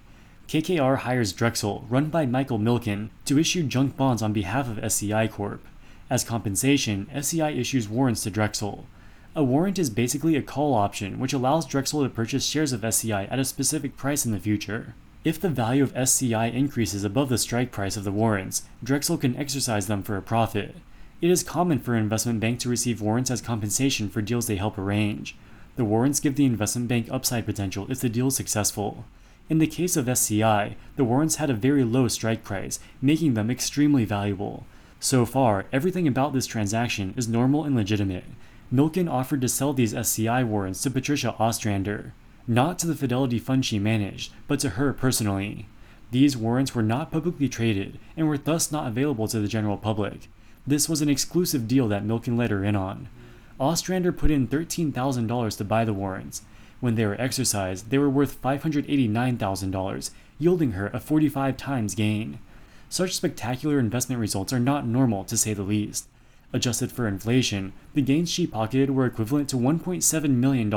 KKR 0.48 1.00
hires 1.00 1.34
Drexel, 1.34 1.86
run 1.90 2.06
by 2.06 2.26
Michael 2.26 2.58
Milken, 2.58 3.10
to 3.26 3.38
issue 3.38 3.64
junk 3.64 3.98
bonds 3.98 4.22
on 4.22 4.32
behalf 4.32 4.70
of 4.70 4.82
SCI 4.82 5.28
Corp. 5.28 5.60
As 6.10 6.24
compensation, 6.24 7.10
SCI 7.14 7.50
issues 7.50 7.90
warrants 7.90 8.24
to 8.24 8.30
Drexel. 8.30 8.86
A 9.36 9.44
warrant 9.44 9.78
is 9.78 9.90
basically 9.90 10.38
a 10.38 10.42
call 10.42 10.74
option 10.74 11.20
which 11.20 11.34
allows 11.34 11.66
Drexel 11.66 12.02
to 12.02 12.10
purchase 12.10 12.46
shares 12.46 12.72
of 12.72 12.86
SCI 12.86 13.26
at 13.26 13.40
a 13.40 13.44
specific 13.44 13.98
price 13.98 14.26
in 14.26 14.32
the 14.32 14.40
future. 14.40 14.96
If 15.26 15.38
the 15.38 15.50
value 15.50 15.84
of 15.84 15.94
SCI 15.98 16.46
increases 16.46 17.04
above 17.04 17.28
the 17.28 17.38
strike 17.38 17.74
price 17.74 17.98
of 17.98 18.06
the 18.06 18.12
warrants, 18.14 18.64
Drexel 18.82 19.18
can 19.18 19.36
exercise 19.36 19.88
them 19.88 20.02
for 20.02 20.16
a 20.16 20.22
profit. 20.22 20.78
It 21.20 21.30
is 21.30 21.44
common 21.44 21.80
for 21.80 21.94
an 21.94 22.04
investment 22.04 22.40
bank 22.40 22.62
to 22.62 22.70
receive 22.70 23.02
warrants 23.02 23.30
as 23.30 23.42
compensation 23.42 24.08
for 24.08 24.22
deals 24.22 24.48
they 24.48 24.56
help 24.56 24.78
arrange. 24.78 25.36
The 25.76 25.84
warrants 25.84 26.22
give 26.22 26.38
the 26.38 26.46
investment 26.46 26.88
bank 26.88 27.10
upside 27.12 27.46
potential 27.46 27.86
if 27.90 28.00
the 28.00 28.08
deal 28.08 28.28
is 28.28 28.38
successful. 28.38 29.04
In 29.50 29.60
the 29.60 29.68
case 29.68 29.96
of 29.96 30.10
SCI, 30.10 30.76
the 30.98 31.06
warrants 31.06 31.36
had 31.38 31.50
a 31.50 31.54
very 31.54 31.84
low 31.84 32.08
strike 32.08 32.44
price, 32.44 32.80
making 33.02 33.34
them 33.34 33.50
extremely 33.50 34.04
valuable. 34.04 34.66
So 35.00 35.26
far, 35.26 35.66
everything 35.72 36.08
about 36.08 36.34
this 36.34 36.48
transaction 36.48 37.14
is 37.16 37.30
normal 37.30 37.64
and 37.64 37.76
legitimate. 37.76 38.26
Milken 38.74 39.10
offered 39.10 39.40
to 39.42 39.48
sell 39.48 39.72
these 39.72 39.94
SCI 39.94 40.44
warrants 40.44 40.82
to 40.82 40.92
Patricia 40.92 41.34
Ostrander, 41.40 42.14
not 42.46 42.78
to 42.80 42.88
the 42.88 42.96
Fidelity 42.96 43.40
fund 43.40 43.66
she 43.66 43.80
managed, 43.80 44.34
but 44.48 44.60
to 44.60 44.72
her 44.72 44.92
personally. 44.92 45.68
These 46.12 46.36
warrants 46.36 46.76
were 46.76 46.84
not 46.84 47.12
publicly 47.12 47.48
traded 47.48 48.00
and 48.18 48.28
were 48.28 48.38
thus 48.38 48.72
not 48.72 48.88
available 48.88 49.28
to 49.30 49.40
the 49.40 49.48
general 49.48 49.78
public. 49.78 50.28
This 50.66 50.90
was 50.90 51.02
an 51.02 51.10
exclusive 51.10 51.68
deal 51.68 51.88
that 51.88 52.06
Milken 52.06 52.38
let 52.38 52.52
her 52.52 52.64
in 52.64 52.76
on. 52.76 53.08
Ostrander 53.60 54.12
put 54.12 54.32
in 54.32 54.48
$13,000 54.48 55.58
to 55.58 55.64
buy 55.64 55.86
the 55.86 55.94
warrants. 55.94 56.42
When 56.80 56.96
they 56.96 57.06
were 57.06 57.20
exercised, 57.20 57.90
they 57.90 57.98
were 57.98 58.10
worth 58.10 58.42
$589,000, 58.42 60.12
yielding 60.40 60.72
her 60.74 60.88
a 60.88 61.00
45 61.00 61.58
times 61.58 61.96
gain. 61.96 62.40
Such 62.90 63.16
spectacular 63.16 63.80
investment 63.80 64.22
results 64.22 64.54
are 64.54 64.60
not 64.60 64.88
normal, 64.88 65.24
to 65.26 65.38
say 65.38 65.54
the 65.54 65.64
least. 65.64 66.08
Adjusted 66.54 66.92
for 66.92 67.08
inflation, 67.08 67.74
the 67.94 68.02
gains 68.02 68.30
she 68.30 68.48
pocketed 68.48 68.92
were 68.92 69.06
equivalent 69.06 69.50
to 69.50 69.58
$1.7 69.58 70.30
million, 70.30 70.74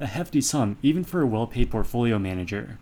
a 0.00 0.06
hefty 0.06 0.40
sum 0.40 0.76
even 0.82 1.04
for 1.04 1.22
a 1.22 1.26
well 1.26 1.46
paid 1.46 1.70
portfolio 1.70 2.18
manager. 2.18 2.78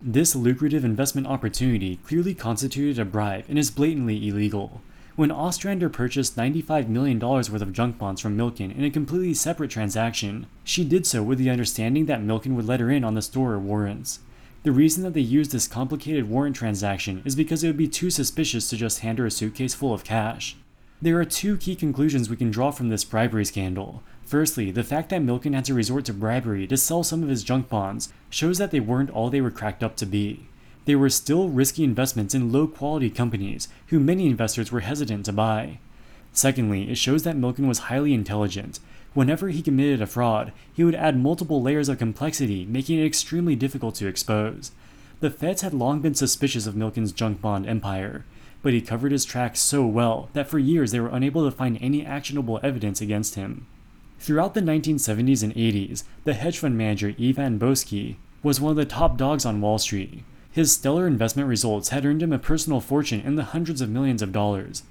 This 0.00 0.36
lucrative 0.36 0.84
investment 0.84 1.26
opportunity 1.26 1.96
clearly 1.96 2.34
constituted 2.34 2.98
a 2.98 3.04
bribe 3.04 3.44
and 3.48 3.58
is 3.58 3.70
blatantly 3.70 4.28
illegal. 4.28 4.80
When 5.18 5.32
Ostrander 5.32 5.88
purchased 5.88 6.36
$95 6.36 6.86
million 6.86 7.18
worth 7.18 7.50
of 7.50 7.72
junk 7.72 7.98
bonds 7.98 8.20
from 8.20 8.36
Milken 8.36 8.72
in 8.72 8.84
a 8.84 8.88
completely 8.88 9.34
separate 9.34 9.68
transaction, 9.68 10.46
she 10.62 10.84
did 10.84 11.08
so 11.08 11.24
with 11.24 11.40
the 11.40 11.50
understanding 11.50 12.06
that 12.06 12.22
Milken 12.22 12.54
would 12.54 12.66
let 12.66 12.78
her 12.78 12.88
in 12.88 13.02
on 13.02 13.14
the 13.14 13.20
Storer 13.20 13.58
warrants. 13.58 14.20
The 14.62 14.70
reason 14.70 15.02
that 15.02 15.14
they 15.14 15.20
used 15.20 15.50
this 15.50 15.66
complicated 15.66 16.28
warrant 16.28 16.54
transaction 16.54 17.20
is 17.24 17.34
because 17.34 17.64
it 17.64 17.66
would 17.66 17.76
be 17.76 17.88
too 17.88 18.10
suspicious 18.10 18.70
to 18.70 18.76
just 18.76 19.00
hand 19.00 19.18
her 19.18 19.26
a 19.26 19.30
suitcase 19.32 19.74
full 19.74 19.92
of 19.92 20.04
cash. 20.04 20.56
There 21.02 21.18
are 21.18 21.24
two 21.24 21.56
key 21.56 21.74
conclusions 21.74 22.30
we 22.30 22.36
can 22.36 22.52
draw 22.52 22.70
from 22.70 22.88
this 22.88 23.04
bribery 23.04 23.44
scandal. 23.44 24.04
Firstly, 24.24 24.70
the 24.70 24.84
fact 24.84 25.08
that 25.08 25.22
Milken 25.22 25.52
had 25.52 25.64
to 25.64 25.74
resort 25.74 26.04
to 26.04 26.14
bribery 26.14 26.68
to 26.68 26.76
sell 26.76 27.02
some 27.02 27.24
of 27.24 27.28
his 27.28 27.42
junk 27.42 27.68
bonds 27.68 28.12
shows 28.30 28.58
that 28.58 28.70
they 28.70 28.78
weren't 28.78 29.10
all 29.10 29.30
they 29.30 29.40
were 29.40 29.50
cracked 29.50 29.82
up 29.82 29.96
to 29.96 30.06
be. 30.06 30.46
They 30.88 30.96
were 30.96 31.10
still 31.10 31.50
risky 31.50 31.84
investments 31.84 32.34
in 32.34 32.50
low 32.50 32.66
quality 32.66 33.10
companies 33.10 33.68
who 33.88 34.00
many 34.00 34.24
investors 34.24 34.72
were 34.72 34.80
hesitant 34.80 35.26
to 35.26 35.34
buy. 35.34 35.80
Secondly, 36.32 36.90
it 36.90 36.96
shows 36.96 37.24
that 37.24 37.36
Milken 37.36 37.68
was 37.68 37.90
highly 37.90 38.14
intelligent. 38.14 38.80
Whenever 39.12 39.50
he 39.50 39.60
committed 39.60 40.00
a 40.00 40.06
fraud, 40.06 40.50
he 40.72 40.84
would 40.84 40.94
add 40.94 41.18
multiple 41.20 41.60
layers 41.60 41.90
of 41.90 41.98
complexity, 41.98 42.64
making 42.64 42.98
it 42.98 43.04
extremely 43.04 43.54
difficult 43.54 43.96
to 43.96 44.06
expose. 44.06 44.72
The 45.20 45.28
feds 45.28 45.60
had 45.60 45.74
long 45.74 46.00
been 46.00 46.14
suspicious 46.14 46.66
of 46.66 46.74
Milken's 46.74 47.12
junk 47.12 47.42
bond 47.42 47.66
empire, 47.66 48.24
but 48.62 48.72
he 48.72 48.80
covered 48.80 49.12
his 49.12 49.26
tracks 49.26 49.60
so 49.60 49.84
well 49.84 50.30
that 50.32 50.48
for 50.48 50.58
years 50.58 50.92
they 50.92 51.00
were 51.00 51.14
unable 51.14 51.44
to 51.44 51.54
find 51.54 51.76
any 51.82 52.02
actionable 52.02 52.60
evidence 52.62 53.02
against 53.02 53.34
him. 53.34 53.66
Throughout 54.20 54.54
the 54.54 54.62
1970s 54.62 55.42
and 55.42 55.54
80s, 55.54 56.04
the 56.24 56.32
hedge 56.32 56.58
fund 56.58 56.78
manager 56.78 57.14
Ivan 57.20 57.58
Boesky 57.58 58.16
was 58.42 58.58
one 58.58 58.70
of 58.70 58.76
the 58.76 58.86
top 58.86 59.18
dogs 59.18 59.44
on 59.44 59.60
Wall 59.60 59.76
Street. 59.76 60.24
His 60.50 60.72
stellar 60.72 61.06
investment 61.06 61.48
results 61.48 61.90
had 61.90 62.04
earned 62.04 62.22
him 62.22 62.32
a 62.32 62.38
personal 62.38 62.80
fortune 62.80 63.20
in 63.20 63.36
the 63.36 63.44
hundreds 63.44 63.80
of 63.80 63.90
millions 63.90 64.22
of 64.22 64.32
dollars. 64.32 64.82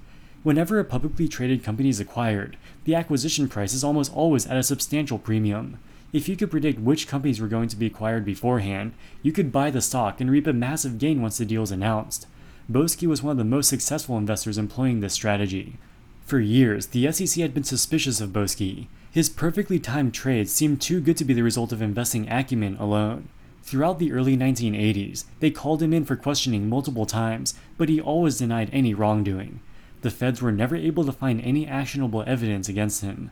Whenever 0.42 0.78
a 0.78 0.84
publicly 0.84 1.28
traded 1.28 1.64
company 1.64 1.88
is 1.88 2.00
acquired, 2.00 2.56
the 2.84 2.94
acquisition 2.94 3.48
price 3.48 3.74
is 3.74 3.82
almost 3.82 4.14
always 4.14 4.46
at 4.46 4.56
a 4.56 4.62
substantial 4.62 5.18
premium. 5.18 5.78
If 6.12 6.28
you 6.28 6.36
could 6.36 6.50
predict 6.50 6.80
which 6.80 7.08
companies 7.08 7.40
were 7.40 7.48
going 7.48 7.68
to 7.68 7.76
be 7.76 7.86
acquired 7.86 8.24
beforehand, 8.24 8.92
you 9.22 9.32
could 9.32 9.52
buy 9.52 9.70
the 9.70 9.82
stock 9.82 10.20
and 10.20 10.30
reap 10.30 10.46
a 10.46 10.52
massive 10.52 10.98
gain 10.98 11.20
once 11.20 11.38
the 11.38 11.44
deal 11.44 11.64
is 11.64 11.72
announced. 11.72 12.26
Boesky 12.70 13.06
was 13.06 13.22
one 13.22 13.32
of 13.32 13.38
the 13.38 13.44
most 13.44 13.68
successful 13.68 14.16
investors 14.16 14.58
employing 14.58 15.00
this 15.00 15.12
strategy. 15.12 15.76
For 16.24 16.38
years, 16.38 16.86
the 16.88 17.10
SEC 17.10 17.42
had 17.42 17.52
been 17.52 17.64
suspicious 17.64 18.20
of 18.20 18.30
Boesky. 18.30 18.86
His 19.10 19.28
perfectly 19.28 19.78
timed 19.78 20.14
trades 20.14 20.52
seemed 20.52 20.80
too 20.80 21.00
good 21.00 21.16
to 21.16 21.24
be 21.24 21.34
the 21.34 21.42
result 21.42 21.72
of 21.72 21.82
investing 21.82 22.28
acumen 22.28 22.76
alone. 22.78 23.28
Throughout 23.62 23.98
the 23.98 24.12
early 24.12 24.36
1980s, 24.36 25.24
they 25.40 25.50
called 25.50 25.82
him 25.82 25.92
in 25.92 26.04
for 26.04 26.16
questioning 26.16 26.68
multiple 26.68 27.06
times, 27.06 27.54
but 27.76 27.88
he 27.88 28.00
always 28.00 28.38
denied 28.38 28.70
any 28.72 28.94
wrongdoing. 28.94 29.60
The 30.00 30.10
feds 30.10 30.40
were 30.40 30.52
never 30.52 30.76
able 30.76 31.04
to 31.04 31.12
find 31.12 31.40
any 31.40 31.66
actionable 31.66 32.24
evidence 32.26 32.68
against 32.68 33.02
him. 33.02 33.30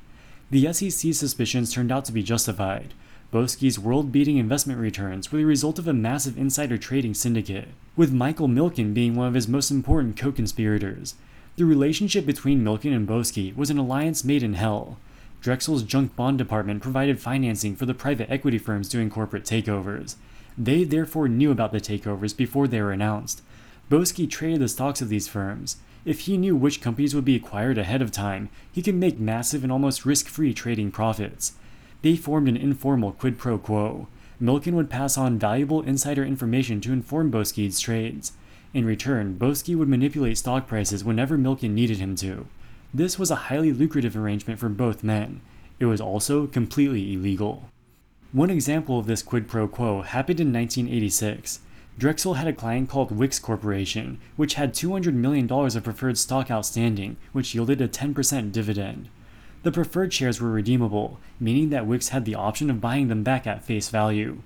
The 0.51 0.73
SEC's 0.73 1.19
suspicions 1.19 1.73
turned 1.73 1.91
out 1.91 2.05
to 2.07 2.13
be 2.13 2.23
justified. 2.23 2.95
Boesky's 3.33 3.79
world 3.79 4.13
beating 4.13 4.37
investment 4.37 4.79
returns 4.79 5.33
were 5.33 5.39
the 5.39 5.45
result 5.45 5.79
of 5.79 5.89
a 5.89 5.93
massive 5.93 6.39
insider 6.39 6.79
trading 6.79 7.15
syndicate, 7.15 7.69
with 7.97 8.13
Michael 8.13 8.49
Milken 8.49 8.95
being 8.95 9.15
one 9.15 9.27
of 9.27 9.35
his 9.35 9.49
most 9.49 9.71
important 9.71 10.17
co 10.17 10.31
conspirators. 10.31 11.15
The 11.57 11.65
relationship 11.65 12.27
between 12.27 12.63
Milken 12.63 12.95
and 12.95 13.09
Boesky 13.09 13.57
was 13.57 13.71
an 13.71 13.79
alliance 13.79 14.25
made 14.25 14.43
in 14.43 14.55
hell. 14.55 14.99
Drexel's 15.41 15.83
junk 15.83 16.17
bond 16.17 16.39
department 16.39 16.83
provided 16.83 17.21
financing 17.21 17.77
for 17.77 17.87
the 17.87 17.95
private 17.95 18.31
equity 18.31 18.59
firms 18.59 18.89
doing 18.89 19.11
corporate 19.11 19.45
takeovers. 19.45 20.17
They 20.59 20.85
therefore 20.85 21.29
knew 21.29 21.51
about 21.51 21.73
the 21.73 21.81
takeovers 21.81 22.37
before 22.37 22.67
they 22.67 22.81
were 22.81 22.93
announced. 22.93 23.43
Boesky 23.91 24.29
traded 24.29 24.61
the 24.61 24.69
stocks 24.69 25.01
of 25.01 25.09
these 25.09 25.29
firms. 25.29 25.77
If 26.05 26.21
he 26.21 26.37
knew 26.37 26.57
which 26.57 26.81
companies 26.81 27.15
would 27.15 27.25
be 27.25 27.37
acquired 27.37 27.79
ahead 27.79 28.03
of 28.03 28.11
time, 28.11 28.49
he 28.73 28.83
could 28.83 28.95
make 28.95 29.19
massive 29.19 29.63
and 29.63 29.73
almost 29.73 30.07
risk 30.07 30.29
free 30.29 30.55
trading 30.55 30.91
profits. 30.91 31.53
They 32.03 32.17
formed 32.17 32.49
an 32.49 32.57
informal 32.57 33.13
quid 33.13 33.39
pro 33.39 33.59
quo. 33.59 34.09
Milken 34.41 34.75
would 34.75 34.91
pass 34.91 35.17
on 35.17 35.39
valuable 35.39 35.83
insider 35.83 36.25
information 36.25 36.81
to 36.83 36.93
inform 36.93 37.31
Boesky's 37.31 37.81
trades. 37.81 38.33
In 38.75 38.85
return, 38.85 39.37
Boesky 39.39 39.77
would 39.77 39.89
manipulate 39.89 40.39
stock 40.39 40.67
prices 40.67 41.03
whenever 41.03 41.39
Milken 41.39 41.71
needed 41.71 41.99
him 41.99 42.15
to. 42.17 42.47
This 42.97 43.19
was 43.19 43.31
a 43.31 43.51
highly 43.53 43.75
lucrative 43.75 44.17
arrangement 44.17 44.59
for 44.59 44.71
both 44.71 45.05
men. 45.05 45.43
It 45.79 45.85
was 45.85 46.01
also 46.01 46.47
completely 46.47 47.13
illegal. 47.13 47.69
One 48.33 48.49
example 48.49 48.99
of 48.99 49.05
this 49.05 49.23
quid 49.23 49.49
pro 49.49 49.69
quo 49.69 50.01
happened 50.01 50.41
in 50.41 50.51
1986. 50.51 51.61
Drexel 51.99 52.35
had 52.35 52.49
a 52.49 52.55
client 52.55 52.89
called 52.89 53.11
Wickes 53.11 53.39
Corporation, 53.39 54.19
which 54.37 54.55
had 54.55 54.73
$200 54.73 55.13
million 55.13 55.47
of 55.53 55.85
preferred 55.85 56.17
stock 56.17 56.51
outstanding, 56.51 57.19
which 57.33 57.55
yielded 57.55 57.83
a 57.83 57.89
10% 57.89 58.51
dividend. 58.51 59.11
The 59.63 59.73
preferred 59.73 60.15
shares 60.15 60.41
were 60.41 60.51
redeemable, 60.51 61.21
meaning 61.39 61.69
that 61.69 61.85
Wickes 61.87 62.09
had 62.09 62.25
the 62.25 62.35
option 62.35 62.71
of 62.71 62.81
buying 62.81 63.09
them 63.09 63.23
back 63.23 63.47
at 63.47 63.63
face 63.63 63.91
value. 63.91 64.41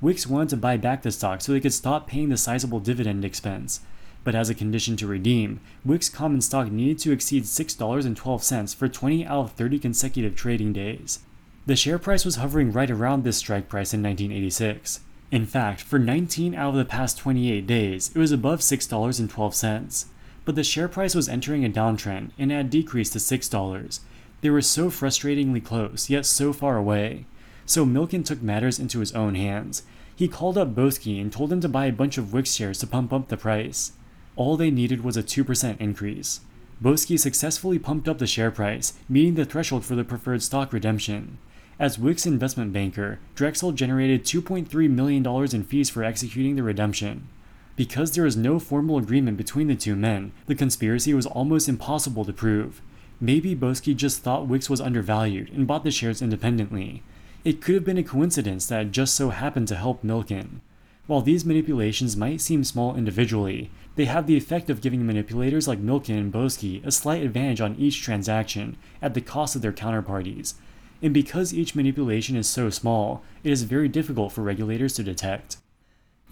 Wickes 0.00 0.28
wanted 0.28 0.50
to 0.50 0.56
buy 0.58 0.76
back 0.76 1.02
the 1.02 1.10
stock 1.10 1.40
so 1.40 1.50
they 1.50 1.58
could 1.58 1.74
stop 1.74 2.06
paying 2.06 2.28
the 2.28 2.36
sizable 2.36 2.78
dividend 2.78 3.24
expense 3.24 3.80
but 4.26 4.34
as 4.34 4.50
a 4.50 4.56
condition 4.56 4.96
to 4.96 5.06
redeem, 5.06 5.60
Wickes 5.86 6.12
common 6.12 6.40
stock 6.40 6.68
needed 6.68 6.98
to 6.98 7.12
exceed 7.12 7.44
$6.12 7.44 8.74
for 8.74 8.88
20 8.88 9.24
out 9.24 9.38
of 9.38 9.52
30 9.52 9.78
consecutive 9.78 10.34
trading 10.34 10.72
days. 10.72 11.20
The 11.66 11.76
share 11.76 12.00
price 12.00 12.24
was 12.24 12.34
hovering 12.34 12.72
right 12.72 12.90
around 12.90 13.22
this 13.22 13.36
strike 13.36 13.68
price 13.68 13.94
in 13.94 14.02
1986. 14.02 14.98
In 15.30 15.46
fact, 15.46 15.80
for 15.80 16.00
19 16.00 16.56
out 16.56 16.70
of 16.70 16.74
the 16.74 16.84
past 16.84 17.18
28 17.18 17.68
days, 17.68 18.10
it 18.16 18.18
was 18.18 18.32
above 18.32 18.62
$6.12. 18.62 20.06
But 20.44 20.56
the 20.56 20.64
share 20.64 20.88
price 20.88 21.14
was 21.14 21.28
entering 21.28 21.64
a 21.64 21.68
downtrend 21.70 22.30
and 22.36 22.50
had 22.50 22.68
decreased 22.68 23.12
to 23.12 23.20
$6. 23.20 24.00
They 24.40 24.50
were 24.50 24.60
so 24.60 24.90
frustratingly 24.90 25.64
close, 25.64 26.10
yet 26.10 26.26
so 26.26 26.52
far 26.52 26.76
away. 26.76 27.26
So 27.64 27.86
Milken 27.86 28.24
took 28.24 28.42
matters 28.42 28.80
into 28.80 28.98
his 28.98 29.12
own 29.12 29.36
hands. 29.36 29.84
He 30.16 30.26
called 30.26 30.58
up 30.58 30.74
Boesky 30.74 31.20
and 31.20 31.32
told 31.32 31.52
him 31.52 31.60
to 31.60 31.68
buy 31.68 31.86
a 31.86 31.92
bunch 31.92 32.18
of 32.18 32.32
Wickes 32.32 32.56
shares 32.56 32.80
to 32.80 32.88
pump 32.88 33.12
up 33.12 33.28
the 33.28 33.36
price. 33.36 33.92
All 34.36 34.56
they 34.56 34.70
needed 34.70 35.02
was 35.02 35.16
a 35.16 35.22
2% 35.22 35.80
increase. 35.80 36.40
Boesky 36.82 37.18
successfully 37.18 37.78
pumped 37.78 38.06
up 38.06 38.18
the 38.18 38.26
share 38.26 38.50
price, 38.50 38.92
meeting 39.08 39.34
the 39.34 39.46
threshold 39.46 39.84
for 39.84 39.94
the 39.94 40.04
preferred 40.04 40.42
stock 40.42 40.72
redemption. 40.74 41.38
As 41.78 41.96
Wickes 41.96 42.26
investment 42.26 42.72
banker, 42.72 43.18
Drexel 43.34 43.72
generated 43.72 44.24
$2.3 44.24 44.90
million 44.90 45.26
in 45.26 45.64
fees 45.64 45.90
for 45.90 46.04
executing 46.04 46.56
the 46.56 46.62
redemption. 46.62 47.28
Because 47.76 48.12
there 48.12 48.24
was 48.24 48.36
no 48.36 48.58
formal 48.58 48.98
agreement 48.98 49.36
between 49.36 49.68
the 49.68 49.74
two 49.74 49.96
men, 49.96 50.32
the 50.46 50.54
conspiracy 50.54 51.12
was 51.12 51.26
almost 51.26 51.68
impossible 51.68 52.24
to 52.24 52.32
prove. 52.32 52.80
Maybe 53.20 53.56
Boesky 53.56 53.96
just 53.96 54.22
thought 54.22 54.48
Wickes 54.48 54.70
was 54.70 54.80
undervalued 54.80 55.50
and 55.50 55.66
bought 55.66 55.84
the 55.84 55.90
shares 55.90 56.20
independently. 56.20 57.02
It 57.44 57.62
could 57.62 57.74
have 57.74 57.84
been 57.84 57.98
a 57.98 58.02
coincidence 58.02 58.66
that 58.66 58.90
just 58.90 59.14
so 59.14 59.30
happened 59.30 59.68
to 59.68 59.76
help 59.76 60.02
Milken. 60.02 60.60
While 61.06 61.20
these 61.20 61.44
manipulations 61.44 62.16
might 62.16 62.40
seem 62.40 62.64
small 62.64 62.96
individually, 62.96 63.70
they 63.94 64.06
have 64.06 64.26
the 64.26 64.36
effect 64.36 64.68
of 64.68 64.80
giving 64.80 65.06
manipulators 65.06 65.68
like 65.68 65.78
Milken 65.78 66.18
and 66.18 66.32
Boesky 66.32 66.84
a 66.84 66.90
slight 66.90 67.22
advantage 67.22 67.60
on 67.60 67.76
each 67.76 68.02
transaction 68.02 68.76
at 69.00 69.14
the 69.14 69.20
cost 69.20 69.54
of 69.54 69.62
their 69.62 69.72
counterparties. 69.72 70.54
And 71.00 71.14
because 71.14 71.54
each 71.54 71.76
manipulation 71.76 72.34
is 72.36 72.48
so 72.48 72.70
small, 72.70 73.22
it 73.44 73.52
is 73.52 73.62
very 73.62 73.88
difficult 73.88 74.32
for 74.32 74.42
regulators 74.42 74.94
to 74.94 75.04
detect. 75.04 75.58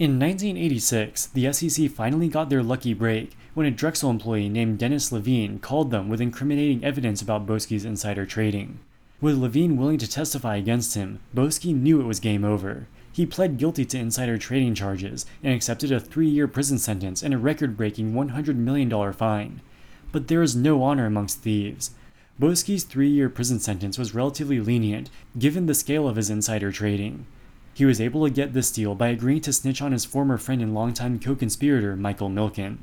In 0.00 0.18
1986, 0.18 1.26
the 1.26 1.52
SEC 1.52 1.88
finally 1.88 2.26
got 2.26 2.50
their 2.50 2.64
lucky 2.64 2.94
break 2.94 3.36
when 3.54 3.66
a 3.66 3.70
Drexel 3.70 4.10
employee 4.10 4.48
named 4.48 4.78
Dennis 4.78 5.12
Levine 5.12 5.60
called 5.60 5.92
them 5.92 6.08
with 6.08 6.20
incriminating 6.20 6.82
evidence 6.82 7.22
about 7.22 7.46
Boesky's 7.46 7.84
insider 7.84 8.26
trading. 8.26 8.80
With 9.20 9.38
Levine 9.38 9.76
willing 9.76 9.98
to 9.98 10.10
testify 10.10 10.56
against 10.56 10.96
him, 10.96 11.20
Boesky 11.32 11.72
knew 11.72 12.00
it 12.00 12.06
was 12.06 12.18
game 12.18 12.44
over. 12.44 12.88
He 13.14 13.26
pled 13.26 13.58
guilty 13.58 13.84
to 13.84 13.98
insider 13.98 14.36
trading 14.38 14.74
charges 14.74 15.24
and 15.40 15.54
accepted 15.54 15.92
a 15.92 16.00
three 16.00 16.28
year 16.28 16.48
prison 16.48 16.78
sentence 16.78 17.22
and 17.22 17.32
a 17.32 17.38
record 17.38 17.76
breaking 17.76 18.12
$100 18.12 18.56
million 18.56 19.12
fine. 19.12 19.60
But 20.10 20.26
there 20.26 20.42
is 20.42 20.56
no 20.56 20.82
honor 20.82 21.06
amongst 21.06 21.38
thieves. 21.38 21.92
Boesky's 22.40 22.82
three 22.82 23.08
year 23.08 23.28
prison 23.28 23.60
sentence 23.60 23.98
was 23.98 24.16
relatively 24.16 24.58
lenient 24.58 25.10
given 25.38 25.66
the 25.66 25.74
scale 25.74 26.08
of 26.08 26.16
his 26.16 26.28
insider 26.28 26.72
trading. 26.72 27.24
He 27.72 27.84
was 27.84 28.00
able 28.00 28.24
to 28.24 28.34
get 28.34 28.52
this 28.52 28.72
deal 28.72 28.96
by 28.96 29.08
agreeing 29.08 29.42
to 29.42 29.52
snitch 29.52 29.80
on 29.80 29.92
his 29.92 30.04
former 30.04 30.36
friend 30.36 30.60
and 30.60 30.74
longtime 30.74 31.20
co 31.20 31.36
conspirator, 31.36 31.94
Michael 31.94 32.30
Milken. 32.30 32.78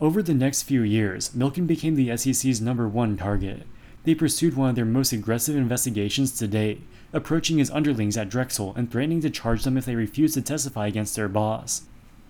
Over 0.00 0.24
the 0.24 0.34
next 0.34 0.64
few 0.64 0.82
years, 0.82 1.30
Milken 1.30 1.68
became 1.68 1.94
the 1.94 2.16
SEC's 2.16 2.60
number 2.60 2.88
one 2.88 3.16
target. 3.16 3.64
They 4.04 4.14
pursued 4.14 4.56
one 4.56 4.70
of 4.70 4.76
their 4.76 4.84
most 4.84 5.12
aggressive 5.12 5.56
investigations 5.56 6.32
to 6.38 6.46
date, 6.46 6.82
approaching 7.12 7.58
his 7.58 7.70
underlings 7.70 8.16
at 8.16 8.28
Drexel 8.28 8.74
and 8.76 8.90
threatening 8.90 9.20
to 9.22 9.30
charge 9.30 9.64
them 9.64 9.76
if 9.76 9.84
they 9.84 9.96
refused 9.96 10.34
to 10.34 10.42
testify 10.42 10.86
against 10.86 11.16
their 11.16 11.28
boss. 11.28 11.82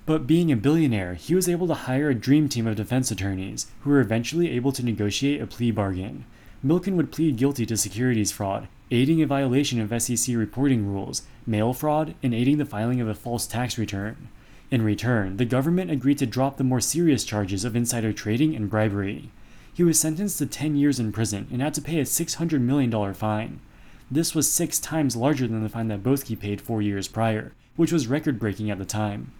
But 0.06 0.26
being 0.26 0.50
a 0.50 0.56
billionaire, 0.56 1.14
he 1.14 1.34
was 1.34 1.48
able 1.48 1.66
to 1.66 1.74
hire 1.74 2.08
a 2.08 2.14
dream 2.14 2.48
team 2.48 2.66
of 2.66 2.76
defense 2.76 3.10
attorneys, 3.10 3.66
who 3.80 3.90
were 3.90 4.00
eventually 4.00 4.50
able 4.52 4.72
to 4.72 4.84
negotiate 4.84 5.42
a 5.42 5.46
plea 5.46 5.70
bargain. 5.70 6.24
Milken 6.64 6.94
would 6.94 7.12
plead 7.12 7.36
guilty 7.36 7.66
to 7.66 7.76
securities 7.76 8.32
fraud, 8.32 8.68
aiding 8.90 9.20
a 9.20 9.26
violation 9.26 9.80
of 9.80 10.02
SEC 10.02 10.34
reporting 10.34 10.86
rules, 10.86 11.22
mail 11.46 11.74
fraud, 11.74 12.14
and 12.22 12.34
aiding 12.34 12.56
the 12.56 12.64
filing 12.64 13.00
of 13.00 13.08
a 13.08 13.14
false 13.14 13.46
tax 13.46 13.76
return. 13.76 14.28
In 14.70 14.82
return, 14.82 15.36
the 15.36 15.44
government 15.44 15.90
agreed 15.90 16.18
to 16.18 16.26
drop 16.26 16.56
the 16.56 16.64
more 16.64 16.80
serious 16.80 17.24
charges 17.24 17.64
of 17.64 17.76
insider 17.76 18.12
trading 18.12 18.56
and 18.56 18.70
bribery. 18.70 19.30
He 19.78 19.84
was 19.84 20.00
sentenced 20.00 20.38
to 20.38 20.46
10 20.46 20.74
years 20.74 20.98
in 20.98 21.12
prison 21.12 21.46
and 21.52 21.62
had 21.62 21.72
to 21.74 21.80
pay 21.80 22.00
a 22.00 22.02
$600 22.02 22.60
million 22.60 23.14
fine. 23.14 23.60
This 24.10 24.34
was 24.34 24.50
six 24.50 24.80
times 24.80 25.14
larger 25.14 25.46
than 25.46 25.62
the 25.62 25.68
fine 25.68 25.86
that 25.86 26.02
Boesky 26.02 26.36
paid 26.36 26.60
four 26.60 26.82
years 26.82 27.06
prior, 27.06 27.52
which 27.76 27.92
was 27.92 28.08
record 28.08 28.40
breaking 28.40 28.72
at 28.72 28.78
the 28.78 28.84
time. 28.84 29.30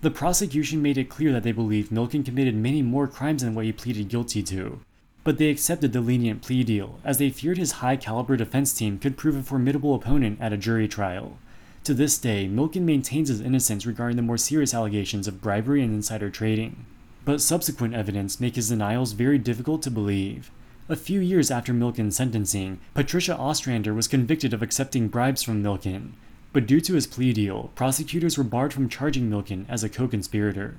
The 0.00 0.10
prosecution 0.10 0.82
made 0.82 0.98
it 0.98 1.08
clear 1.08 1.30
that 1.30 1.44
they 1.44 1.52
believed 1.52 1.92
Milken 1.92 2.24
committed 2.24 2.56
many 2.56 2.82
more 2.82 3.06
crimes 3.06 3.44
than 3.44 3.54
what 3.54 3.64
he 3.64 3.70
pleaded 3.70 4.08
guilty 4.08 4.42
to. 4.42 4.80
But 5.22 5.38
they 5.38 5.50
accepted 5.50 5.92
the 5.92 6.00
lenient 6.00 6.42
plea 6.42 6.64
deal, 6.64 6.98
as 7.04 7.18
they 7.18 7.30
feared 7.30 7.58
his 7.58 7.78
high 7.78 7.94
caliber 7.94 8.36
defense 8.36 8.72
team 8.72 8.98
could 8.98 9.16
prove 9.16 9.36
a 9.36 9.42
formidable 9.44 9.94
opponent 9.94 10.40
at 10.40 10.52
a 10.52 10.56
jury 10.56 10.88
trial. 10.88 11.38
To 11.84 11.94
this 11.94 12.18
day, 12.18 12.48
Milken 12.48 12.82
maintains 12.82 13.28
his 13.28 13.40
innocence 13.40 13.86
regarding 13.86 14.16
the 14.16 14.22
more 14.22 14.36
serious 14.36 14.74
allegations 14.74 15.28
of 15.28 15.40
bribery 15.40 15.80
and 15.80 15.94
insider 15.94 16.28
trading. 16.28 16.86
But 17.30 17.40
subsequent 17.40 17.94
evidence 17.94 18.40
make 18.40 18.56
his 18.56 18.70
denials 18.70 19.12
very 19.12 19.38
difficult 19.38 19.82
to 19.82 19.90
believe. 19.92 20.50
A 20.88 20.96
few 20.96 21.20
years 21.20 21.48
after 21.48 21.72
Milken's 21.72 22.16
sentencing, 22.16 22.80
Patricia 22.92 23.38
Ostrander 23.38 23.94
was 23.94 24.08
convicted 24.08 24.52
of 24.52 24.62
accepting 24.62 25.06
bribes 25.06 25.40
from 25.40 25.62
Milken, 25.62 26.14
but 26.52 26.66
due 26.66 26.80
to 26.80 26.94
his 26.94 27.06
plea 27.06 27.32
deal, 27.32 27.70
prosecutors 27.76 28.36
were 28.36 28.42
barred 28.42 28.72
from 28.72 28.88
charging 28.88 29.30
Milken 29.30 29.64
as 29.68 29.84
a 29.84 29.88
co 29.88 30.08
conspirator. 30.08 30.78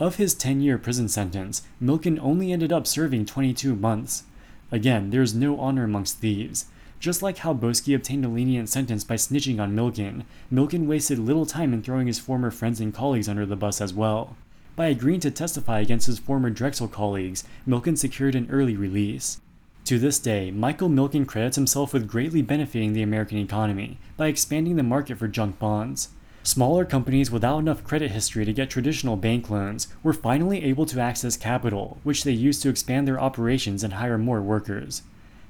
Of 0.00 0.16
his 0.16 0.34
10 0.34 0.60
year 0.60 0.76
prison 0.76 1.08
sentence, 1.08 1.62
Milken 1.80 2.18
only 2.20 2.50
ended 2.50 2.72
up 2.72 2.88
serving 2.88 3.24
22 3.24 3.76
months. 3.76 4.24
Again, 4.72 5.10
there 5.10 5.22
is 5.22 5.36
no 5.36 5.56
honor 5.60 5.84
amongst 5.84 6.18
thieves. 6.18 6.64
Just 6.98 7.22
like 7.22 7.38
how 7.38 7.54
Boesky 7.54 7.94
obtained 7.94 8.24
a 8.24 8.28
lenient 8.28 8.68
sentence 8.68 9.04
by 9.04 9.14
snitching 9.14 9.60
on 9.60 9.76
Milken, 9.76 10.24
Milken 10.52 10.88
wasted 10.88 11.20
little 11.20 11.46
time 11.46 11.72
in 11.72 11.80
throwing 11.80 12.08
his 12.08 12.18
former 12.18 12.50
friends 12.50 12.80
and 12.80 12.92
colleagues 12.92 13.28
under 13.28 13.46
the 13.46 13.54
bus 13.54 13.80
as 13.80 13.94
well. 13.94 14.34
By 14.76 14.88
agreeing 14.88 15.20
to 15.20 15.30
testify 15.30 15.80
against 15.80 16.06
his 16.06 16.18
former 16.18 16.50
Drexel 16.50 16.86
colleagues, 16.86 17.44
Milken 17.66 17.96
secured 17.96 18.34
an 18.34 18.46
early 18.50 18.76
release. 18.76 19.40
To 19.86 19.98
this 19.98 20.18
day, 20.18 20.50
Michael 20.50 20.90
Milken 20.90 21.26
credits 21.26 21.56
himself 21.56 21.94
with 21.94 22.06
greatly 22.06 22.42
benefiting 22.42 22.92
the 22.92 23.00
American 23.00 23.38
economy 23.38 23.96
by 24.18 24.26
expanding 24.26 24.76
the 24.76 24.82
market 24.82 25.16
for 25.16 25.28
junk 25.28 25.58
bonds. 25.58 26.10
Smaller 26.42 26.84
companies 26.84 27.30
without 27.30 27.60
enough 27.60 27.84
credit 27.84 28.10
history 28.10 28.44
to 28.44 28.52
get 28.52 28.68
traditional 28.68 29.16
bank 29.16 29.48
loans 29.48 29.88
were 30.02 30.12
finally 30.12 30.62
able 30.62 30.84
to 30.84 31.00
access 31.00 31.38
capital, 31.38 31.96
which 32.02 32.24
they 32.24 32.32
used 32.32 32.60
to 32.60 32.68
expand 32.68 33.08
their 33.08 33.18
operations 33.18 33.82
and 33.82 33.94
hire 33.94 34.18
more 34.18 34.42
workers. 34.42 35.00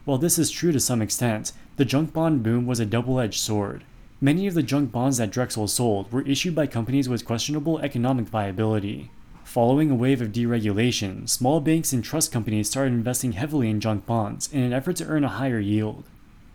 While 0.04 0.18
this 0.18 0.38
is 0.38 0.52
true 0.52 0.70
to 0.70 0.78
some 0.78 1.02
extent, 1.02 1.50
the 1.78 1.84
junk 1.84 2.12
bond 2.12 2.44
boom 2.44 2.64
was 2.64 2.78
a 2.78 2.86
double 2.86 3.18
edged 3.18 3.40
sword. 3.40 3.82
Many 4.20 4.46
of 4.46 4.54
the 4.54 4.62
junk 4.62 4.92
bonds 4.92 5.16
that 5.16 5.32
Drexel 5.32 5.66
sold 5.66 6.12
were 6.12 6.22
issued 6.22 6.54
by 6.54 6.68
companies 6.68 7.08
with 7.08 7.24
questionable 7.24 7.80
economic 7.80 8.28
viability. 8.28 9.10
Following 9.56 9.90
a 9.90 9.94
wave 9.94 10.20
of 10.20 10.32
deregulation, 10.32 11.26
small 11.26 11.60
banks 11.60 11.90
and 11.94 12.04
trust 12.04 12.30
companies 12.30 12.68
started 12.68 12.92
investing 12.92 13.32
heavily 13.32 13.70
in 13.70 13.80
junk 13.80 14.04
bonds 14.04 14.52
in 14.52 14.60
an 14.60 14.74
effort 14.74 14.96
to 14.96 15.06
earn 15.06 15.24
a 15.24 15.28
higher 15.28 15.58
yield. 15.58 16.04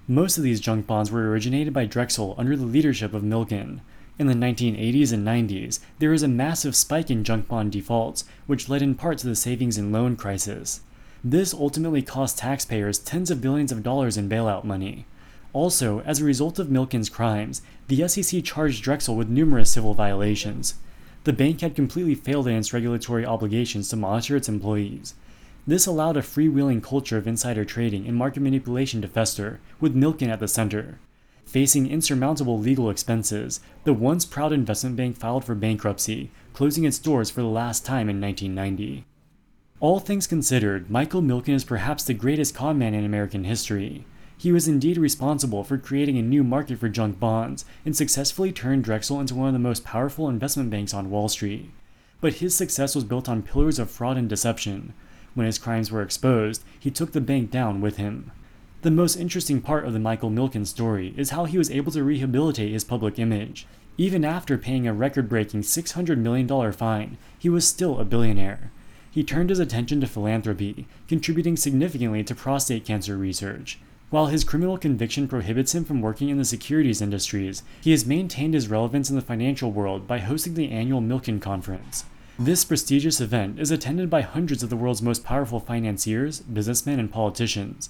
Most 0.08 0.38
of 0.38 0.44
these 0.44 0.60
junk 0.60 0.86
bonds 0.86 1.10
were 1.10 1.28
originated 1.28 1.74
by 1.74 1.88
Drexel 1.88 2.36
under 2.38 2.56
the 2.56 2.68
leadership 2.68 3.16
of 3.16 3.24
Milken. 3.24 3.80
In 4.20 4.28
the 4.28 4.36
1980s 4.36 5.12
and 5.12 5.26
90s, 5.26 5.80
there 5.98 6.12
was 6.12 6.22
a 6.22 6.28
massive 6.28 6.76
spike 6.76 7.10
in 7.10 7.24
junk 7.24 7.48
bond 7.48 7.72
defaults, 7.72 8.24
which 8.46 8.70
led 8.70 8.84
in 8.84 8.94
part 8.94 9.18
to 9.18 9.28
the 9.28 9.36
savings 9.36 9.80
and 9.80 9.92
loan 9.92 10.16
crisis. 10.16 10.82
This 11.24 11.56
ultimately 11.56 12.04
cost 12.04 12.38
taxpayers 12.38 13.00
tens 13.00 13.32
of 13.32 13.42
billions 13.42 13.72
of 13.72 13.82
dollars 13.82 14.16
in 14.16 14.30
bailout 14.30 14.64
money. 14.64 15.08
Also, 15.54 16.02
as 16.02 16.22
a 16.22 16.26
result 16.26 16.60
of 16.60 16.68
Milken's 16.68 17.10
crimes, 17.10 17.64
the 17.88 18.08
SEC 18.08 18.44
charged 18.44 18.84
Drexel 18.84 19.16
with 19.16 19.28
numerous 19.28 19.72
civil 19.72 19.96
violations 19.96 20.76
the 21.24 21.34
bank 21.34 21.62
had 21.62 21.76
completely 21.76 22.16
failed 22.16 22.48
in 22.48 22.56
its 22.56 22.74
regulatory 22.74 23.26
obligations 23.26 23.90
to 23.90 23.96
monitor 23.96 24.36
its 24.36 24.50
employees. 24.50 25.14
This 25.68 25.86
allowed 25.86 26.18
a 26.18 26.22
freewheeling 26.22 26.82
culture 26.82 27.18
of 27.18 27.28
insider 27.28 27.64
trading 27.64 28.08
and 28.08 28.18
market 28.18 28.40
manipulation 28.40 29.02
to 29.04 29.08
fester, 29.08 29.60
with 29.80 29.96
Milken 29.96 30.30
at 30.30 30.40
the 30.40 30.48
center. 30.48 31.00
Facing 31.46 31.88
insurmountable 31.88 32.58
legal 32.58 32.90
expenses, 32.90 33.60
the 33.84 33.94
once 33.94 34.26
proud 34.26 34.52
investment 34.52 34.96
bank 34.96 35.18
filed 35.18 35.46
for 35.46 35.54
bankruptcy, 35.54 36.32
closing 36.54 36.86
its 36.86 36.98
doors 36.98 37.30
for 37.30 37.42
the 37.42 37.48
last 37.48 37.86
time 37.86 38.10
in 38.10 38.20
1990. 38.20 39.06
All 39.80 40.00
things 40.00 40.28
considered, 40.28 40.90
Michael 40.90 41.22
Milken 41.22 41.54
is 41.54 41.64
perhaps 41.64 42.04
the 42.04 42.14
greatest 42.14 42.56
conman 42.56 42.94
in 42.94 43.04
American 43.04 43.44
history. 43.44 44.06
He 44.42 44.52
was 44.52 44.68
indeed 44.68 44.98
responsible 44.98 45.64
for 45.64 45.78
creating 45.78 46.18
a 46.18 46.24
new 46.24 46.44
market 46.44 46.80
for 46.80 46.90
junk 46.90 47.20
bonds 47.20 47.64
and 47.86 47.96
successfully 47.96 48.52
turned 48.52 48.84
Drexel 48.84 49.20
into 49.20 49.36
one 49.36 49.50
of 49.50 49.54
the 49.54 49.60
most 49.60 49.84
powerful 49.84 50.28
investment 50.28 50.72
banks 50.72 50.96
on 50.96 51.12
Wall 51.12 51.30
Street. 51.30 51.70
But 52.22 52.34
his 52.34 52.56
success 52.56 52.96
was 52.96 53.04
built 53.04 53.30
on 53.30 53.44
pillars 53.44 53.78
of 53.78 53.92
fraud 53.92 54.18
and 54.18 54.28
deception. 54.28 54.96
When 55.36 55.46
his 55.46 55.60
crimes 55.60 55.92
were 55.92 56.02
exposed, 56.02 56.64
he 56.80 56.90
took 56.90 57.12
the 57.12 57.22
bank 57.22 57.52
down 57.52 57.82
with 57.82 57.98
him. 57.98 58.32
The 58.82 58.90
most 58.90 59.16
interesting 59.16 59.62
part 59.62 59.86
of 59.86 59.94
the 59.94 60.00
Michael 60.00 60.32
Milken 60.32 60.66
story 60.66 61.14
is 61.16 61.30
how 61.30 61.46
he 61.46 61.60
was 61.60 61.70
able 61.70 61.92
to 61.92 62.04
rehabilitate 62.04 62.72
his 62.72 62.84
public 62.84 63.20
image. 63.20 63.68
Even 63.96 64.26
after 64.26 64.58
paying 64.58 64.88
a 64.88 64.94
record 64.94 65.30
breaking 65.30 65.62
$600 65.62 66.18
million 66.18 66.72
fine, 66.72 67.20
he 67.38 67.48
was 67.48 67.68
still 67.68 68.00
a 68.00 68.06
billionaire. 68.06 68.72
He 69.12 69.24
turned 69.24 69.52
his 69.52 69.60
attention 69.60 70.02
to 70.02 70.08
philanthropy, 70.08 70.88
contributing 71.08 71.58
significantly 71.58 72.24
to 72.24 72.34
prostate 72.34 72.86
cancer 72.86 73.16
research. 73.16 73.78
While 74.12 74.26
his 74.26 74.44
criminal 74.44 74.78
conviction 74.78 75.30
prohibits 75.30 75.74
him 75.74 75.86
from 75.86 76.02
working 76.02 76.28
in 76.28 76.38
the 76.38 76.44
securities 76.44 77.02
industries, 77.02 77.64
he 77.80 77.92
has 77.92 78.06
maintained 78.06 78.54
his 78.54 78.68
relevance 78.68 79.10
in 79.10 79.16
the 79.16 79.22
financial 79.22 79.72
world 79.72 80.06
by 80.06 80.20
hosting 80.20 80.54
the 80.54 80.70
annual 80.70 81.00
Milken 81.00 81.40
Conference. 81.40 82.04
This 82.38 82.66
prestigious 82.66 83.22
event 83.22 83.58
is 83.58 83.72
attended 83.72 84.10
by 84.10 84.20
hundreds 84.20 84.64
of 84.64 84.70
the 84.70 84.76
world's 84.76 85.02
most 85.02 85.24
powerful 85.24 85.62
financiers, 85.62 86.42
businessmen, 86.42 87.00
and 87.00 87.10
politicians. 87.10 87.90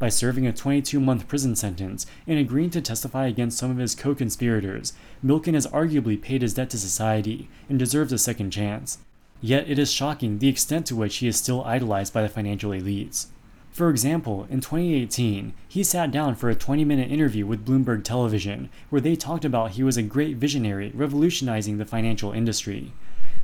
By 0.00 0.08
serving 0.08 0.44
a 0.44 0.52
22 0.52 0.98
month 0.98 1.28
prison 1.28 1.54
sentence 1.54 2.04
and 2.26 2.36
agreeing 2.36 2.70
to 2.70 2.80
testify 2.80 3.28
against 3.28 3.56
some 3.56 3.70
of 3.70 3.76
his 3.76 3.94
co 3.94 4.12
conspirators, 4.12 4.92
Milken 5.24 5.54
has 5.54 5.68
arguably 5.68 6.20
paid 6.20 6.42
his 6.42 6.54
debt 6.54 6.70
to 6.70 6.78
society 6.78 7.48
and 7.68 7.78
deserves 7.78 8.12
a 8.12 8.18
second 8.18 8.50
chance. 8.50 8.98
Yet 9.40 9.70
it 9.70 9.78
is 9.78 9.92
shocking 9.92 10.40
the 10.40 10.48
extent 10.48 10.86
to 10.86 10.96
which 10.96 11.18
he 11.18 11.28
is 11.28 11.36
still 11.36 11.62
idolized 11.62 12.12
by 12.12 12.22
the 12.22 12.28
financial 12.28 12.72
elites. 12.72 13.28
For 13.70 13.88
example, 13.88 14.46
in 14.50 14.60
2018, 14.60 15.54
he 15.68 15.84
sat 15.84 16.10
down 16.10 16.34
for 16.34 16.50
a 16.50 16.54
20 16.56 16.84
minute 16.84 17.10
interview 17.10 17.46
with 17.46 17.64
Bloomberg 17.64 18.02
Television 18.02 18.68
where 18.90 19.00
they 19.00 19.14
talked 19.14 19.44
about 19.44 19.72
he 19.72 19.82
was 19.82 19.96
a 19.96 20.02
great 20.02 20.36
visionary 20.36 20.90
revolutionizing 20.94 21.78
the 21.78 21.84
financial 21.84 22.32
industry. 22.32 22.92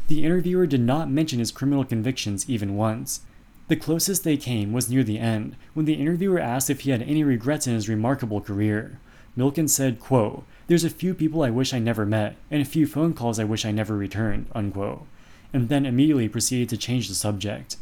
The 0.09 0.25
interviewer 0.25 0.67
did 0.67 0.81
not 0.81 1.11
mention 1.11 1.39
his 1.39 1.53
criminal 1.53 1.85
convictions 1.85 2.49
even 2.51 2.77
once. 2.77 3.21
The 3.69 3.77
closest 3.77 4.25
they 4.25 4.37
came 4.37 4.73
was 4.73 4.89
near 4.91 5.03
the 5.03 5.19
end, 5.19 5.57
when 5.75 5.87
the 5.87 5.95
interviewer 5.95 6.39
asked 6.39 6.71
if 6.71 6.81
he 6.81 6.91
had 6.91 7.03
any 7.03 7.25
regrets 7.25 7.67
in 7.67 7.75
his 7.75 7.89
remarkable 7.89 8.41
career. 8.41 9.01
Milken 9.37 9.69
said, 9.69 9.99
quote, 9.99 10.45
There's 10.67 10.85
a 10.85 10.91
few 10.91 11.15
people 11.15 11.43
I 11.43 11.51
wish 11.51 11.75
I 11.75 11.81
never 11.81 12.07
met, 12.07 12.37
and 12.51 12.63
a 12.63 12.65
few 12.65 12.87
phone 12.87 13.13
calls 13.15 13.39
I 13.41 13.45
wish 13.45 13.65
I 13.65 13.73
never 13.73 13.97
returned, 13.97 14.47
unquote, 14.55 15.07
and 15.53 15.69
then 15.69 15.85
immediately 15.85 16.29
proceeded 16.29 16.69
to 16.71 16.77
change 16.77 17.09
the 17.09 17.15
subject. 17.15 17.77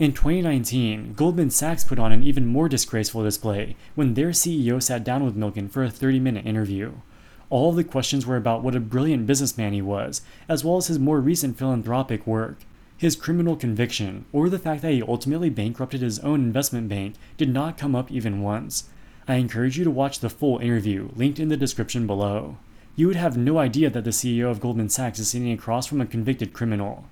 In 0.00 0.14
2019, 0.14 1.12
Goldman 1.12 1.50
Sachs 1.50 1.84
put 1.84 1.98
on 1.98 2.10
an 2.10 2.22
even 2.22 2.46
more 2.46 2.70
disgraceful 2.70 3.22
display 3.22 3.76
when 3.94 4.14
their 4.14 4.30
CEO 4.30 4.82
sat 4.82 5.04
down 5.04 5.22
with 5.22 5.36
Milken 5.36 5.70
for 5.70 5.84
a 5.84 5.90
30 5.90 6.18
minute 6.20 6.46
interview. 6.46 6.92
All 7.50 7.68
of 7.68 7.76
the 7.76 7.84
questions 7.84 8.24
were 8.24 8.38
about 8.38 8.62
what 8.62 8.74
a 8.74 8.80
brilliant 8.80 9.26
businessman 9.26 9.74
he 9.74 9.82
was, 9.82 10.22
as 10.48 10.64
well 10.64 10.78
as 10.78 10.86
his 10.86 10.98
more 10.98 11.20
recent 11.20 11.58
philanthropic 11.58 12.26
work. 12.26 12.60
His 12.96 13.14
criminal 13.14 13.56
conviction, 13.56 14.24
or 14.32 14.48
the 14.48 14.58
fact 14.58 14.80
that 14.80 14.92
he 14.92 15.02
ultimately 15.02 15.50
bankrupted 15.50 16.00
his 16.00 16.18
own 16.20 16.40
investment 16.40 16.88
bank, 16.88 17.16
did 17.36 17.50
not 17.50 17.76
come 17.76 17.94
up 17.94 18.10
even 18.10 18.40
once. 18.40 18.84
I 19.28 19.34
encourage 19.34 19.76
you 19.76 19.84
to 19.84 19.90
watch 19.90 20.20
the 20.20 20.30
full 20.30 20.60
interview, 20.60 21.10
linked 21.14 21.38
in 21.38 21.50
the 21.50 21.58
description 21.58 22.06
below. 22.06 22.56
You 22.96 23.06
would 23.06 23.16
have 23.16 23.36
no 23.36 23.58
idea 23.58 23.90
that 23.90 24.04
the 24.04 24.12
CEO 24.12 24.50
of 24.50 24.60
Goldman 24.60 24.88
Sachs 24.88 25.18
is 25.18 25.28
sitting 25.28 25.52
across 25.52 25.86
from 25.86 26.00
a 26.00 26.06
convicted 26.06 26.54
criminal. 26.54 27.04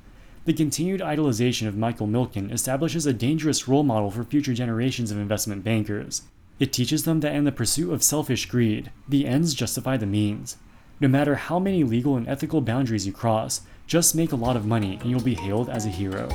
The 0.48 0.54
continued 0.54 1.02
idolization 1.02 1.66
of 1.68 1.76
Michael 1.76 2.06
Milken 2.06 2.50
establishes 2.50 3.04
a 3.04 3.12
dangerous 3.12 3.68
role 3.68 3.82
model 3.82 4.10
for 4.10 4.24
future 4.24 4.54
generations 4.54 5.10
of 5.10 5.18
investment 5.18 5.62
bankers. 5.62 6.22
It 6.58 6.72
teaches 6.72 7.04
them 7.04 7.20
that 7.20 7.34
in 7.34 7.44
the 7.44 7.52
pursuit 7.52 7.92
of 7.92 8.02
selfish 8.02 8.46
greed, 8.46 8.90
the 9.06 9.26
ends 9.26 9.52
justify 9.52 9.98
the 9.98 10.06
means. 10.06 10.56
No 11.00 11.08
matter 11.08 11.34
how 11.34 11.58
many 11.58 11.84
legal 11.84 12.16
and 12.16 12.26
ethical 12.26 12.62
boundaries 12.62 13.06
you 13.06 13.12
cross, 13.12 13.60
just 13.86 14.14
make 14.14 14.32
a 14.32 14.36
lot 14.36 14.56
of 14.56 14.64
money 14.64 14.96
and 15.02 15.10
you'll 15.10 15.20
be 15.20 15.34
hailed 15.34 15.68
as 15.68 15.84
a 15.84 15.90
hero. 15.90 16.30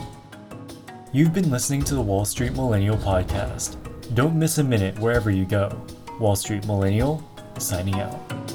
You've 1.12 1.34
been 1.34 1.50
listening 1.50 1.84
to 1.86 1.96
the 1.96 2.02
Wall 2.02 2.24
Street 2.24 2.54
Millennial 2.54 2.98
Podcast. 2.98 3.78
Don't 4.14 4.38
miss 4.38 4.60
a 4.60 4.64
minute 4.64 5.00
wherever 5.00 5.32
you 5.32 5.46
go. 5.46 5.76
Wall 6.20 6.36
Street 6.36 6.68
Millennial, 6.68 7.28
signing 7.58 8.00
out. 8.00 8.53